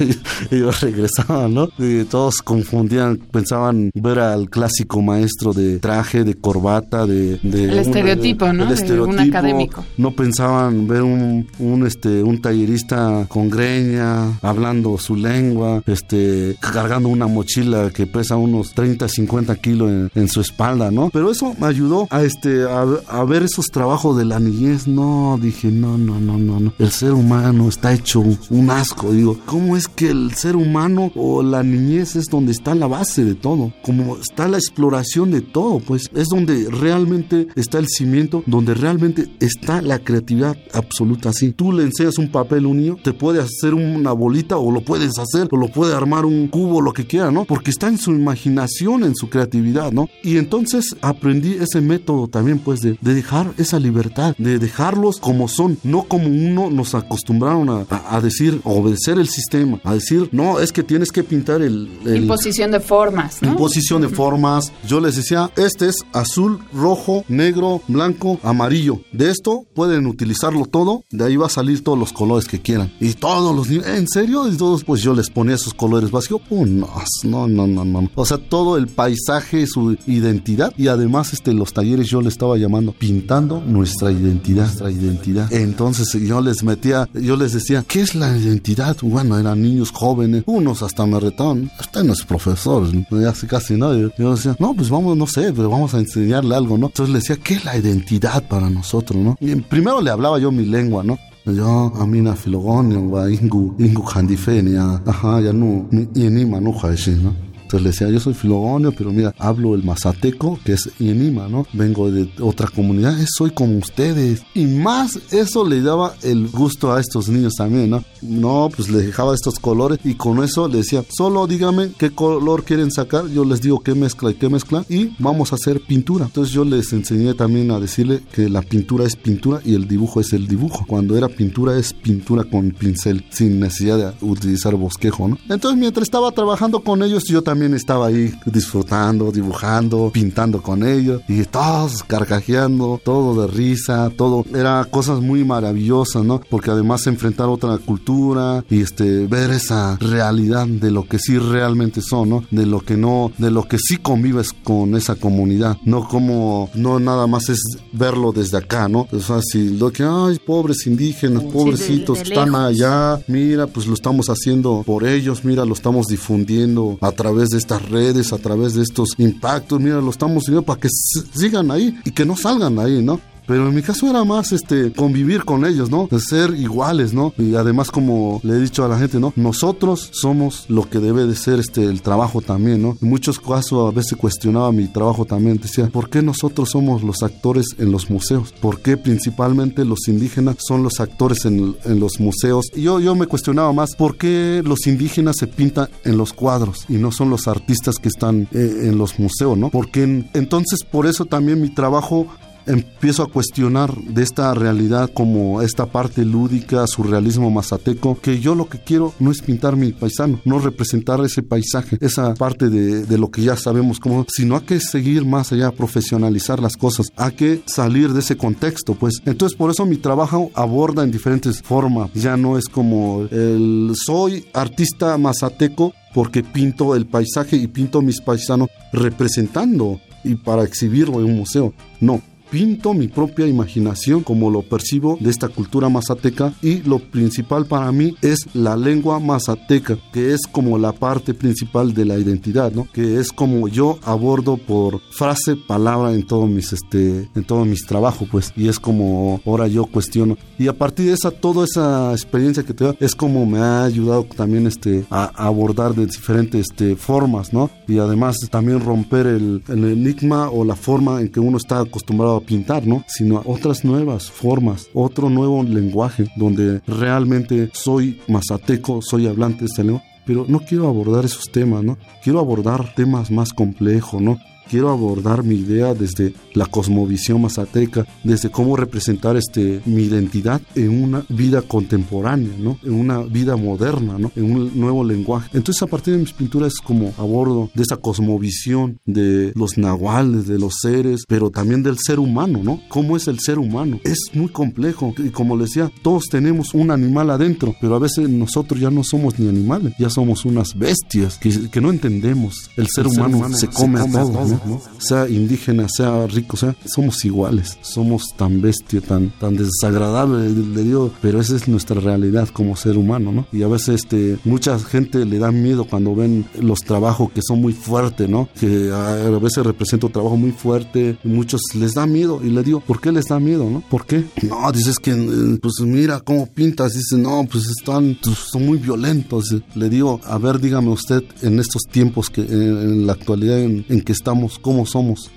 ellos, 0.50 0.80
regresaban, 0.80 1.54
¿no? 1.54 1.68
todos 2.10 2.42
confundían, 2.42 3.16
pensaban 3.16 3.90
ver 3.94 4.18
al 4.18 4.50
clásico 4.50 5.00
maestro 5.02 5.52
de 5.52 5.78
traje, 5.82 6.22
de 6.24 6.36
corbata, 6.36 7.06
de... 7.06 7.40
el 7.42 7.78
estereotipo, 7.78 8.52
¿no? 8.52 8.68
un 9.04 9.18
académico. 9.18 9.84
No 9.98 10.12
pensaban 10.12 10.86
ver 10.86 11.02
un, 11.02 11.48
un, 11.58 11.86
este, 11.86 12.22
un 12.22 12.40
tallerista 12.40 13.26
con 13.28 13.50
greña, 13.50 14.38
hablando 14.40 14.96
su 14.96 15.16
lengua, 15.16 15.82
este, 15.86 16.56
cargando 16.60 17.08
una 17.08 17.26
mochila 17.26 17.90
que 17.90 18.06
pesa 18.06 18.36
unos 18.36 18.72
30, 18.74 19.08
50 19.08 19.56
kilos 19.56 20.10
en, 20.14 20.28
su 20.28 20.40
espalda, 20.40 20.90
¿no? 20.90 21.10
Pero 21.10 21.30
eso 21.30 21.54
me 21.58 21.66
ayudó 21.66 22.06
a, 22.10 22.22
este, 22.22 22.64
a, 22.64 23.24
ver 23.24 23.42
esos 23.42 23.66
trabajos 23.66 24.16
de 24.16 24.24
la 24.24 24.38
niñez. 24.38 24.86
No, 24.86 25.38
dije, 25.42 25.68
no, 25.68 25.98
no, 25.98 26.20
no, 26.20 26.38
no, 26.38 26.60
no. 26.60 26.72
El 26.78 26.90
ser 26.90 27.12
humano 27.12 27.68
está 27.68 27.92
hecho 27.92 28.22
un 28.50 28.70
asco. 28.70 29.12
Digo, 29.12 29.36
¿cómo 29.46 29.76
es 29.76 29.88
que 29.88 30.10
el 30.10 30.32
ser 30.34 30.54
humano 30.54 31.10
o 31.16 31.42
la 31.42 31.64
niñez 31.64 32.14
es 32.14 32.26
donde 32.26 32.52
está 32.52 32.74
la 32.76 32.86
base 32.86 33.24
de 33.24 33.34
todo? 33.34 33.72
Como 33.82 34.16
está 34.16 34.46
la 34.46 34.58
exploración 34.58 35.32
de 35.32 35.40
todo, 35.40 35.71
pues 35.80 36.10
es 36.14 36.28
donde 36.28 36.68
realmente 36.70 37.48
está 37.56 37.78
el 37.78 37.88
cimiento, 37.88 38.42
donde 38.46 38.74
realmente 38.74 39.28
está 39.40 39.82
la 39.82 39.98
creatividad 39.98 40.56
absoluta. 40.72 41.32
Si 41.32 41.52
tú 41.52 41.72
le 41.72 41.84
enseñas 41.84 42.18
un 42.18 42.30
papel 42.30 42.64
a 42.64 42.68
un 42.68 42.78
niño, 42.78 42.96
te 43.02 43.12
puede 43.12 43.40
hacer 43.40 43.74
una 43.74 44.12
bolita 44.12 44.56
o 44.56 44.70
lo 44.70 44.82
puedes 44.82 45.18
hacer 45.18 45.48
o 45.50 45.56
lo 45.56 45.68
puede 45.68 45.94
armar 45.94 46.24
un 46.24 46.48
cubo, 46.48 46.80
lo 46.80 46.92
que 46.92 47.06
quiera, 47.06 47.30
¿no? 47.30 47.44
Porque 47.44 47.70
está 47.70 47.88
en 47.88 47.98
su 47.98 48.12
imaginación, 48.12 49.04
en 49.04 49.14
su 49.14 49.28
creatividad, 49.28 49.92
¿no? 49.92 50.08
Y 50.22 50.36
entonces 50.36 50.96
aprendí 51.00 51.54
ese 51.54 51.80
método 51.80 52.28
también, 52.28 52.58
pues, 52.58 52.80
de, 52.80 52.98
dejar 53.00 53.52
esa 53.58 53.78
libertad, 53.78 54.34
de 54.38 54.58
dejarlos 54.58 55.18
como 55.18 55.48
son, 55.48 55.78
no 55.82 56.04
como 56.04 56.26
uno 56.26 56.70
nos 56.70 56.94
acostumbraron 56.94 57.86
a, 57.88 58.20
decir, 58.20 58.60
obedecer 58.64 59.18
el 59.18 59.28
sistema, 59.28 59.80
a 59.84 59.94
decir, 59.94 60.28
no, 60.32 60.60
es 60.60 60.72
que 60.72 60.82
tienes 60.82 61.10
que 61.10 61.22
pintar 61.22 61.62
el... 61.62 61.88
Imposición 62.04 62.70
de 62.70 62.80
formas, 62.80 63.42
¿no? 63.42 63.50
Imposición 63.50 64.02
de 64.02 64.08
formas. 64.08 64.72
Yo 64.86 65.00
les 65.00 65.16
decía, 65.16 65.50
este 65.66 65.88
es 65.88 65.96
azul, 66.12 66.58
rojo, 66.72 67.24
negro, 67.28 67.82
blanco, 67.88 68.38
amarillo. 68.42 69.00
De 69.12 69.30
esto 69.30 69.64
pueden 69.74 70.06
utilizarlo 70.06 70.66
todo, 70.66 71.04
de 71.10 71.24
ahí 71.24 71.36
va 71.36 71.46
a 71.46 71.50
salir 71.50 71.82
todos 71.82 71.98
los 71.98 72.12
colores 72.12 72.46
que 72.46 72.60
quieran. 72.60 72.92
Y 73.00 73.14
todos 73.14 73.54
los 73.54 73.70
¿en 73.70 74.08
serio? 74.08 74.48
Y 74.48 74.56
todos, 74.56 74.84
pues 74.84 75.02
yo 75.02 75.14
les 75.14 75.30
ponía 75.30 75.54
esos 75.54 75.74
colores 75.74 76.10
básicos, 76.10 76.42
no, 76.50 76.88
no, 77.24 77.48
no, 77.48 77.66
no, 77.66 77.84
no. 77.84 78.10
O 78.14 78.26
sea, 78.26 78.38
todo 78.38 78.76
el 78.76 78.88
paisaje, 78.88 79.66
su 79.66 79.96
identidad 80.06 80.72
y 80.76 80.88
además 80.88 81.32
este, 81.32 81.52
los 81.52 81.72
talleres 81.72 82.08
yo 82.08 82.20
le 82.20 82.28
estaba 82.28 82.56
llamando 82.56 82.92
pintando 82.92 83.60
nuestra 83.60 84.10
identidad, 84.10 84.66
nuestra 84.66 84.90
identidad. 84.90 85.52
Entonces 85.52 86.12
yo 86.20 86.40
les 86.40 86.62
metía, 86.62 87.08
yo 87.14 87.36
les 87.36 87.52
decía, 87.52 87.84
¿qué 87.86 88.00
es 88.00 88.14
la 88.14 88.36
identidad? 88.36 88.96
Bueno, 89.02 89.38
eran 89.38 89.62
niños 89.62 89.90
jóvenes, 89.90 90.44
unos 90.46 90.82
hasta 90.82 91.06
me 91.06 91.20
retaban, 91.20 91.70
usted 91.80 92.04
no 92.04 92.12
es 92.12 92.22
profesor, 92.24 92.88
casi 93.10 93.46
casi 93.46 93.74
no. 93.74 93.94
Yo, 93.94 94.34
decía, 94.34 94.56
no, 94.58 94.74
pues 94.74 94.90
vamos, 94.90 95.16
no 95.16 95.26
sé, 95.26 95.41
pero 95.50 95.70
vamos 95.70 95.94
a 95.94 95.98
enseñarle 95.98 96.54
algo, 96.54 96.78
¿no? 96.78 96.86
Entonces 96.86 97.12
le 97.12 97.18
decía, 97.18 97.36
¿qué 97.42 97.54
es 97.54 97.64
la 97.64 97.76
identidad 97.76 98.46
para 98.46 98.70
nosotros, 98.70 99.20
no? 99.20 99.36
Y 99.40 99.54
primero 99.56 100.00
le 100.00 100.10
hablaba 100.10 100.38
yo 100.38 100.52
mi 100.52 100.64
lengua, 100.64 101.02
¿no? 101.02 101.18
Yo, 101.44 101.92
amina 101.96 102.36
filogonio, 102.36 103.00
ingu, 103.28 103.74
ingu 103.78 104.04
handifenia, 104.14 105.02
ajá, 105.04 105.40
ya 105.40 105.52
no, 105.52 105.88
ni 105.90 106.06
ni 106.30 106.44
manuja, 106.44 106.90
¿no? 107.20 107.51
Entonces 107.72 107.84
le 107.84 107.90
decía, 107.90 108.10
yo 108.10 108.20
soy 108.20 108.34
filogonio, 108.34 108.92
pero 108.92 109.12
mira, 109.12 109.34
hablo 109.38 109.74
el 109.74 109.82
mazateco, 109.82 110.58
que 110.62 110.74
es 110.74 110.90
Yenima, 110.98 111.48
¿no? 111.48 111.66
Vengo 111.72 112.10
de 112.10 112.28
otra 112.38 112.68
comunidad, 112.68 113.16
soy 113.34 113.50
como 113.52 113.78
ustedes. 113.78 114.42
Y 114.52 114.66
más 114.66 115.18
eso 115.30 115.66
le 115.66 115.80
daba 115.80 116.14
el 116.22 116.48
gusto 116.48 116.92
a 116.92 117.00
estos 117.00 117.30
niños 117.30 117.54
también, 117.54 117.88
¿no? 117.88 118.04
No, 118.20 118.68
pues 118.76 118.90
le 118.90 118.98
dejaba 118.98 119.34
estos 119.34 119.58
colores 119.58 120.00
y 120.04 120.16
con 120.16 120.44
eso 120.44 120.68
le 120.68 120.78
decía, 120.78 121.02
solo 121.08 121.46
dígame 121.46 121.92
qué 121.96 122.10
color 122.10 122.64
quieren 122.64 122.90
sacar, 122.90 123.26
yo 123.28 123.42
les 123.46 123.62
digo 123.62 123.80
qué 123.80 123.94
mezcla 123.94 124.30
y 124.30 124.34
qué 124.34 124.50
mezcla 124.50 124.84
y 124.90 125.16
vamos 125.18 125.52
a 125.52 125.54
hacer 125.54 125.80
pintura. 125.80 126.26
Entonces 126.26 126.52
yo 126.52 126.66
les 126.66 126.92
enseñé 126.92 127.32
también 127.32 127.70
a 127.70 127.80
decirle 127.80 128.20
que 128.34 128.50
la 128.50 128.60
pintura 128.60 129.06
es 129.06 129.16
pintura 129.16 129.62
y 129.64 129.74
el 129.74 129.88
dibujo 129.88 130.20
es 130.20 130.34
el 130.34 130.46
dibujo. 130.46 130.84
Cuando 130.86 131.16
era 131.16 131.28
pintura 131.28 131.78
es 131.78 131.94
pintura 131.94 132.44
con 132.44 132.70
pincel, 132.72 133.24
sin 133.30 133.60
necesidad 133.60 133.96
de 134.20 134.26
utilizar 134.26 134.74
bosquejo, 134.74 135.26
¿no? 135.26 135.38
Entonces 135.48 135.80
mientras 135.80 136.02
estaba 136.02 136.30
trabajando 136.32 136.80
con 136.80 137.02
ellos, 137.02 137.24
yo 137.24 137.40
también 137.40 137.61
estaba 137.74 138.08
ahí 138.08 138.34
disfrutando, 138.46 139.30
dibujando, 139.30 140.10
pintando 140.12 140.62
con 140.62 140.86
ellos 140.86 141.22
y 141.28 141.44
todos 141.44 142.02
carcajeando, 142.02 143.00
todo 143.04 143.42
de 143.42 143.52
risa, 143.52 144.10
todo 144.16 144.44
era 144.54 144.84
cosas 144.90 145.20
muy 145.20 145.44
maravillosas, 145.44 146.24
¿no? 146.24 146.40
Porque 146.50 146.70
además 146.70 147.06
enfrentar 147.06 147.48
otra 147.48 147.78
cultura 147.78 148.64
y 148.68 148.80
este 148.80 149.26
ver 149.26 149.50
esa 149.50 149.96
realidad 149.98 150.66
de 150.66 150.90
lo 150.90 151.04
que 151.04 151.18
sí 151.18 151.38
realmente 151.38 152.00
son, 152.02 152.28
¿no? 152.28 152.44
De 152.50 152.66
lo 152.66 152.80
que 152.80 152.96
no, 152.96 153.32
de 153.38 153.50
lo 153.50 153.68
que 153.68 153.78
sí 153.78 153.98
convives 153.98 154.52
con 154.64 154.96
esa 154.96 155.14
comunidad, 155.14 155.78
no 155.84 156.08
como 156.08 156.70
no 156.74 156.98
nada 156.98 157.26
más 157.26 157.48
es 157.48 157.60
verlo 157.92 158.32
desde 158.32 158.58
acá, 158.58 158.88
¿no? 158.88 159.06
O 159.12 159.20
sea, 159.20 159.40
si 159.42 159.76
lo 159.76 159.92
que 159.92 160.04
ay, 160.04 160.38
pobres 160.44 160.86
indígenas, 160.86 161.44
pobrecitos 161.44 162.20
están 162.20 162.54
allá, 162.54 163.20
mira, 163.28 163.66
pues 163.66 163.86
lo 163.86 163.94
estamos 163.94 164.28
haciendo 164.28 164.82
por 164.84 165.06
ellos, 165.06 165.44
mira, 165.44 165.64
lo 165.64 165.74
estamos 165.74 166.06
difundiendo 166.06 166.98
a 167.00 167.12
través 167.12 167.50
de 167.52 167.58
estas 167.58 167.88
redes, 167.88 168.32
a 168.32 168.38
través 168.38 168.74
de 168.74 168.82
estos 168.82 169.10
impactos, 169.18 169.80
mira, 169.80 170.00
lo 170.00 170.10
estamos 170.10 170.44
siguiendo 170.44 170.66
para 170.66 170.80
que 170.80 170.88
sigan 171.34 171.70
ahí 171.70 171.98
y 172.04 172.10
que 172.10 172.26
no 172.26 172.36
salgan 172.36 172.78
ahí, 172.78 173.02
¿no? 173.02 173.20
Pero 173.46 173.68
en 173.68 173.74
mi 173.74 173.82
caso 173.82 174.08
era 174.08 174.24
más 174.24 174.52
este 174.52 174.92
convivir 174.92 175.44
con 175.44 175.64
ellos, 175.64 175.90
¿no? 175.90 176.08
De 176.10 176.20
ser 176.20 176.54
iguales, 176.54 177.12
¿no? 177.12 177.32
Y 177.38 177.54
además 177.54 177.90
como 177.90 178.40
le 178.42 178.54
he 178.54 178.60
dicho 178.60 178.84
a 178.84 178.88
la 178.88 178.98
gente, 178.98 179.18
¿no? 179.18 179.32
Nosotros 179.36 180.10
somos 180.12 180.66
lo 180.68 180.88
que 180.88 180.98
debe 180.98 181.26
de 181.26 181.34
ser 181.34 181.58
este 181.58 181.84
el 181.84 182.02
trabajo 182.02 182.40
también, 182.40 182.82
¿no? 182.82 182.96
En 183.00 183.08
muchos 183.08 183.40
casos 183.40 183.92
a 183.92 183.94
veces 183.94 184.16
cuestionaba 184.16 184.72
mi 184.72 184.86
trabajo 184.88 185.24
también, 185.24 185.58
decía, 185.58 185.88
¿por 185.88 186.08
qué 186.08 186.22
nosotros 186.22 186.70
somos 186.70 187.02
los 187.02 187.22
actores 187.22 187.66
en 187.78 187.90
los 187.90 188.10
museos? 188.10 188.52
¿Por 188.60 188.80
qué 188.80 188.96
principalmente 188.96 189.84
los 189.84 190.08
indígenas 190.08 190.56
son 190.58 190.82
los 190.82 191.00
actores 191.00 191.44
en, 191.44 191.76
en 191.84 192.00
los 192.00 192.20
museos? 192.20 192.66
Y 192.74 192.82
yo, 192.82 193.00
yo 193.00 193.14
me 193.14 193.26
cuestionaba 193.26 193.72
más, 193.72 193.94
¿por 193.96 194.16
qué 194.16 194.62
los 194.64 194.86
indígenas 194.86 195.36
se 195.38 195.46
pintan 195.46 195.88
en 196.04 196.16
los 196.16 196.32
cuadros 196.32 196.84
y 196.88 196.94
no 196.94 197.12
son 197.12 197.30
los 197.30 197.48
artistas 197.48 197.96
que 197.96 198.08
están 198.08 198.48
eh, 198.52 198.82
en 198.82 198.98
los 198.98 199.18
museos, 199.18 199.56
¿no? 199.56 199.70
Porque 199.70 200.02
entonces 200.32 200.84
por 200.84 201.06
eso 201.06 201.26
también 201.26 201.60
mi 201.60 201.70
trabajo 201.70 202.26
empiezo 202.66 203.22
a 203.22 203.30
cuestionar 203.30 203.94
de 203.94 204.22
esta 204.22 204.54
realidad 204.54 205.10
como 205.12 205.62
esta 205.62 205.86
parte 205.86 206.24
lúdica, 206.24 206.86
surrealismo 206.86 207.50
mazateco, 207.50 208.18
que 208.20 208.40
yo 208.40 208.54
lo 208.54 208.68
que 208.68 208.78
quiero 208.78 209.14
no 209.18 209.30
es 209.30 209.42
pintar 209.42 209.76
mi 209.76 209.92
paisano, 209.92 210.40
no 210.44 210.58
representar 210.58 211.20
ese 211.24 211.42
paisaje, 211.42 211.98
esa 212.00 212.34
parte 212.34 212.68
de, 212.68 213.18
lo 213.18 213.30
que 213.30 213.42
ya 213.42 213.56
sabemos 213.56 214.00
cómo, 214.00 214.26
sino 214.28 214.56
hay 214.56 214.62
que 214.62 214.80
seguir 214.80 215.24
más 215.24 215.52
allá, 215.52 215.70
profesionalizar 215.70 216.60
las 216.60 216.76
cosas, 216.76 217.08
hay 217.16 217.32
que 217.32 217.62
salir 217.66 218.12
de 218.12 218.20
ese 218.20 218.36
contexto, 218.36 218.94
pues. 218.94 219.22
Entonces 219.26 219.56
por 219.56 219.70
eso 219.70 219.86
mi 219.86 219.96
trabajo 219.96 220.50
aborda 220.54 221.04
en 221.04 221.10
diferentes 221.10 221.62
formas, 221.62 222.10
ya 222.14 222.36
no 222.36 222.58
es 222.58 222.66
como 222.66 223.26
el 223.30 223.92
soy 223.94 224.46
artista 224.52 225.16
mazateco 225.18 225.92
porque 226.14 226.42
pinto 226.42 226.94
el 226.94 227.06
paisaje 227.06 227.56
y 227.56 227.66
pinto 227.66 228.02
mis 228.02 228.20
paisanos 228.20 228.68
representando 228.92 230.00
y 230.24 230.36
para 230.36 230.64
exhibirlo 230.64 231.20
en 231.20 231.26
un 231.26 231.36
museo. 231.36 231.72
No, 232.00 232.22
pinto 232.52 232.92
mi 232.92 233.08
propia 233.08 233.46
imaginación 233.46 234.22
como 234.22 234.50
lo 234.50 234.60
percibo 234.60 235.16
de 235.18 235.30
esta 235.30 235.48
cultura 235.48 235.88
mazateca 235.88 236.52
y 236.60 236.82
lo 236.82 236.98
principal 236.98 237.64
para 237.64 237.90
mí 237.92 238.14
es 238.20 238.46
la 238.52 238.76
lengua 238.76 239.18
mazateca, 239.20 239.96
que 240.12 240.34
es 240.34 240.40
como 240.52 240.76
la 240.76 240.92
parte 240.92 241.32
principal 241.32 241.94
de 241.94 242.04
la 242.04 242.18
identidad, 242.18 242.70
¿no? 242.70 242.86
Que 242.92 243.18
es 243.18 243.32
como 243.32 243.68
yo 243.68 243.98
abordo 244.02 244.58
por 244.58 245.00
frase, 245.12 245.56
palabra 245.56 246.12
en 246.12 246.26
todos 246.26 246.46
mis 246.46 246.74
este 246.74 247.30
en 247.34 247.44
todos 247.44 247.66
mis 247.66 247.86
trabajos, 247.86 248.28
pues, 248.30 248.52
y 248.54 248.68
es 248.68 248.78
como 248.78 249.40
ahora 249.46 249.66
yo 249.66 249.86
cuestiono 249.86 250.36
y 250.58 250.68
a 250.68 250.74
partir 250.74 251.06
de 251.06 251.12
esa 251.14 251.30
toda 251.30 251.64
esa 251.64 252.12
experiencia 252.12 252.64
que 252.64 252.74
tengo 252.74 252.94
es 253.00 253.14
como 253.14 253.46
me 253.46 253.60
ha 253.60 253.84
ayudado 253.84 254.24
también 254.24 254.66
este 254.66 255.06
a, 255.08 255.24
abordar 255.46 255.94
de 255.94 256.04
diferentes 256.04 256.66
este, 256.70 256.96
formas, 256.96 257.54
¿no? 257.54 257.70
Y 257.88 257.98
además 257.98 258.36
también 258.50 258.80
romper 258.80 259.26
el, 259.26 259.62
el 259.68 259.84
enigma 259.86 260.50
o 260.50 260.66
la 260.66 260.76
forma 260.76 261.22
en 261.22 261.30
que 261.30 261.40
uno 261.40 261.56
está 261.56 261.80
acostumbrado 261.80 262.36
a 262.36 262.41
pintar, 262.42 262.86
¿no? 262.86 263.04
Sino 263.06 263.42
otras 263.44 263.84
nuevas 263.84 264.30
formas, 264.30 264.88
otro 264.94 265.30
nuevo 265.30 265.62
lenguaje 265.62 266.26
donde 266.36 266.80
realmente 266.86 267.70
soy 267.72 268.20
mazateco, 268.28 269.00
soy 269.02 269.26
hablante 269.26 269.60
de 269.60 269.66
este 269.66 269.84
lengua, 269.84 270.02
pero 270.24 270.44
no 270.48 270.60
quiero 270.60 270.88
abordar 270.88 271.24
esos 271.24 271.50
temas, 271.50 271.82
¿no? 271.82 271.98
Quiero 272.22 272.38
abordar 272.38 272.94
temas 272.94 273.30
más 273.30 273.52
complejos, 273.52 274.20
¿no? 274.20 274.38
Quiero 274.72 274.88
abordar 274.88 275.44
mi 275.44 275.56
idea 275.56 275.92
desde 275.92 276.32
la 276.54 276.64
cosmovisión 276.64 277.42
mazateca, 277.42 278.06
desde 278.24 278.50
cómo 278.50 278.74
representar 278.74 279.36
este, 279.36 279.82
mi 279.84 280.04
identidad 280.04 280.62
en 280.74 281.04
una 281.04 281.26
vida 281.28 281.60
contemporánea, 281.60 282.54
¿no? 282.58 282.78
En 282.82 282.94
una 282.94 283.18
vida 283.18 283.56
moderna, 283.56 284.16
¿no? 284.16 284.32
En 284.34 284.50
un 284.50 284.80
nuevo 284.80 285.04
lenguaje. 285.04 285.50
Entonces, 285.52 285.82
a 285.82 285.86
partir 285.88 286.14
de 286.14 286.20
mis 286.20 286.32
pinturas 286.32 286.72
es 286.72 286.80
como 286.80 287.12
abordo 287.18 287.68
de 287.74 287.82
esa 287.82 287.98
cosmovisión 287.98 288.98
de 289.04 289.52
los 289.56 289.76
nahuales, 289.76 290.46
de 290.46 290.58
los 290.58 290.76
seres, 290.80 291.24
pero 291.28 291.50
también 291.50 291.82
del 291.82 291.98
ser 291.98 292.18
humano, 292.18 292.60
¿no? 292.64 292.80
¿Cómo 292.88 293.18
es 293.18 293.28
el 293.28 293.40
ser 293.40 293.58
humano? 293.58 294.00
Es 294.04 294.30
muy 294.32 294.48
complejo 294.48 295.12
y 295.18 295.28
como 295.28 295.54
les 295.54 295.68
decía, 295.68 295.92
todos 296.00 296.28
tenemos 296.30 296.72
un 296.72 296.90
animal 296.90 297.28
adentro, 297.28 297.76
pero 297.78 297.94
a 297.94 297.98
veces 297.98 298.26
nosotros 298.26 298.80
ya 298.80 298.90
no 298.90 299.04
somos 299.04 299.38
ni 299.38 299.50
animales, 299.50 299.92
ya 299.98 300.08
somos 300.08 300.46
unas 300.46 300.74
bestias 300.78 301.36
que, 301.36 301.80
no 301.82 301.90
entendemos. 301.90 302.70
El 302.78 302.86
ser, 302.88 303.06
humano, 303.06 303.52
se 303.52 303.66
come, 303.66 304.00
a 304.00 304.10
todos, 304.10 304.48
¿no? 304.48 304.61
Sea 304.98 305.28
indígena, 305.28 305.88
sea 305.88 306.26
rico, 306.26 306.56
sea, 306.56 306.76
somos 306.84 307.24
iguales, 307.24 307.78
somos 307.82 308.34
tan 308.36 308.60
bestia, 308.60 309.00
tan, 309.00 309.30
tan 309.38 309.56
desagradable, 309.56 310.50
le 310.50 310.82
digo, 310.82 311.12
pero 311.20 311.40
esa 311.40 311.56
es 311.56 311.68
nuestra 311.68 312.00
realidad 312.00 312.48
como 312.48 312.76
ser 312.76 312.96
humano, 312.96 313.32
¿no? 313.32 313.46
Y 313.52 313.62
a 313.62 313.68
veces 313.68 314.02
este, 314.02 314.38
mucha 314.44 314.78
gente 314.78 315.24
le 315.24 315.38
da 315.38 315.50
miedo 315.52 315.84
cuando 315.84 316.14
ven 316.14 316.46
los 316.60 316.80
trabajos 316.80 317.30
que 317.32 317.42
son 317.42 317.60
muy 317.60 317.72
fuertes, 317.72 318.28
¿no? 318.28 318.48
Que 318.58 318.90
a, 318.92 319.30
veces 319.42 319.64
represento 319.64 320.08
trabajo 320.08 320.36
muy 320.36 320.52
fuerte, 320.52 321.18
y 321.24 321.28
muchos 321.28 321.60
les 321.74 321.94
da 321.94 322.06
miedo 322.06 322.40
y 322.42 322.50
le 322.50 322.62
digo, 322.62 322.80
¿por 322.80 323.00
qué 323.00 323.10
les 323.12 323.26
da 323.26 323.40
miedo, 323.40 323.68
no? 323.68 323.82
¿Por 323.88 324.06
qué? 324.06 324.24
No, 324.42 324.70
dices 324.72 324.98
que, 324.98 325.10
eh, 325.10 325.58
pues 325.60 325.74
mira 325.80 326.20
cómo 326.20 326.46
pintas, 326.46 326.94
dice, 326.94 327.16
no, 327.16 327.46
pues 327.50 327.66
están, 327.66 328.16
pues, 328.22 328.36
son 328.50 328.66
muy 328.66 328.78
violentos. 328.78 329.54
Le 329.74 329.88
digo, 329.88 330.20
a 330.24 330.38
ver, 330.38 330.60
dígame 330.60 330.90
usted, 330.90 331.22
en 331.42 331.58
estos 331.58 331.82
tiempos 331.90 332.30
que, 332.30 332.42
en, 332.42 333.06
la 333.06 333.14
actualidad 333.14 333.58
en, 333.58 333.84
en 333.88 334.00
que 334.00 334.12
estamos, 334.12 334.41
¿cómo 334.60 334.86
somos? 334.86 335.30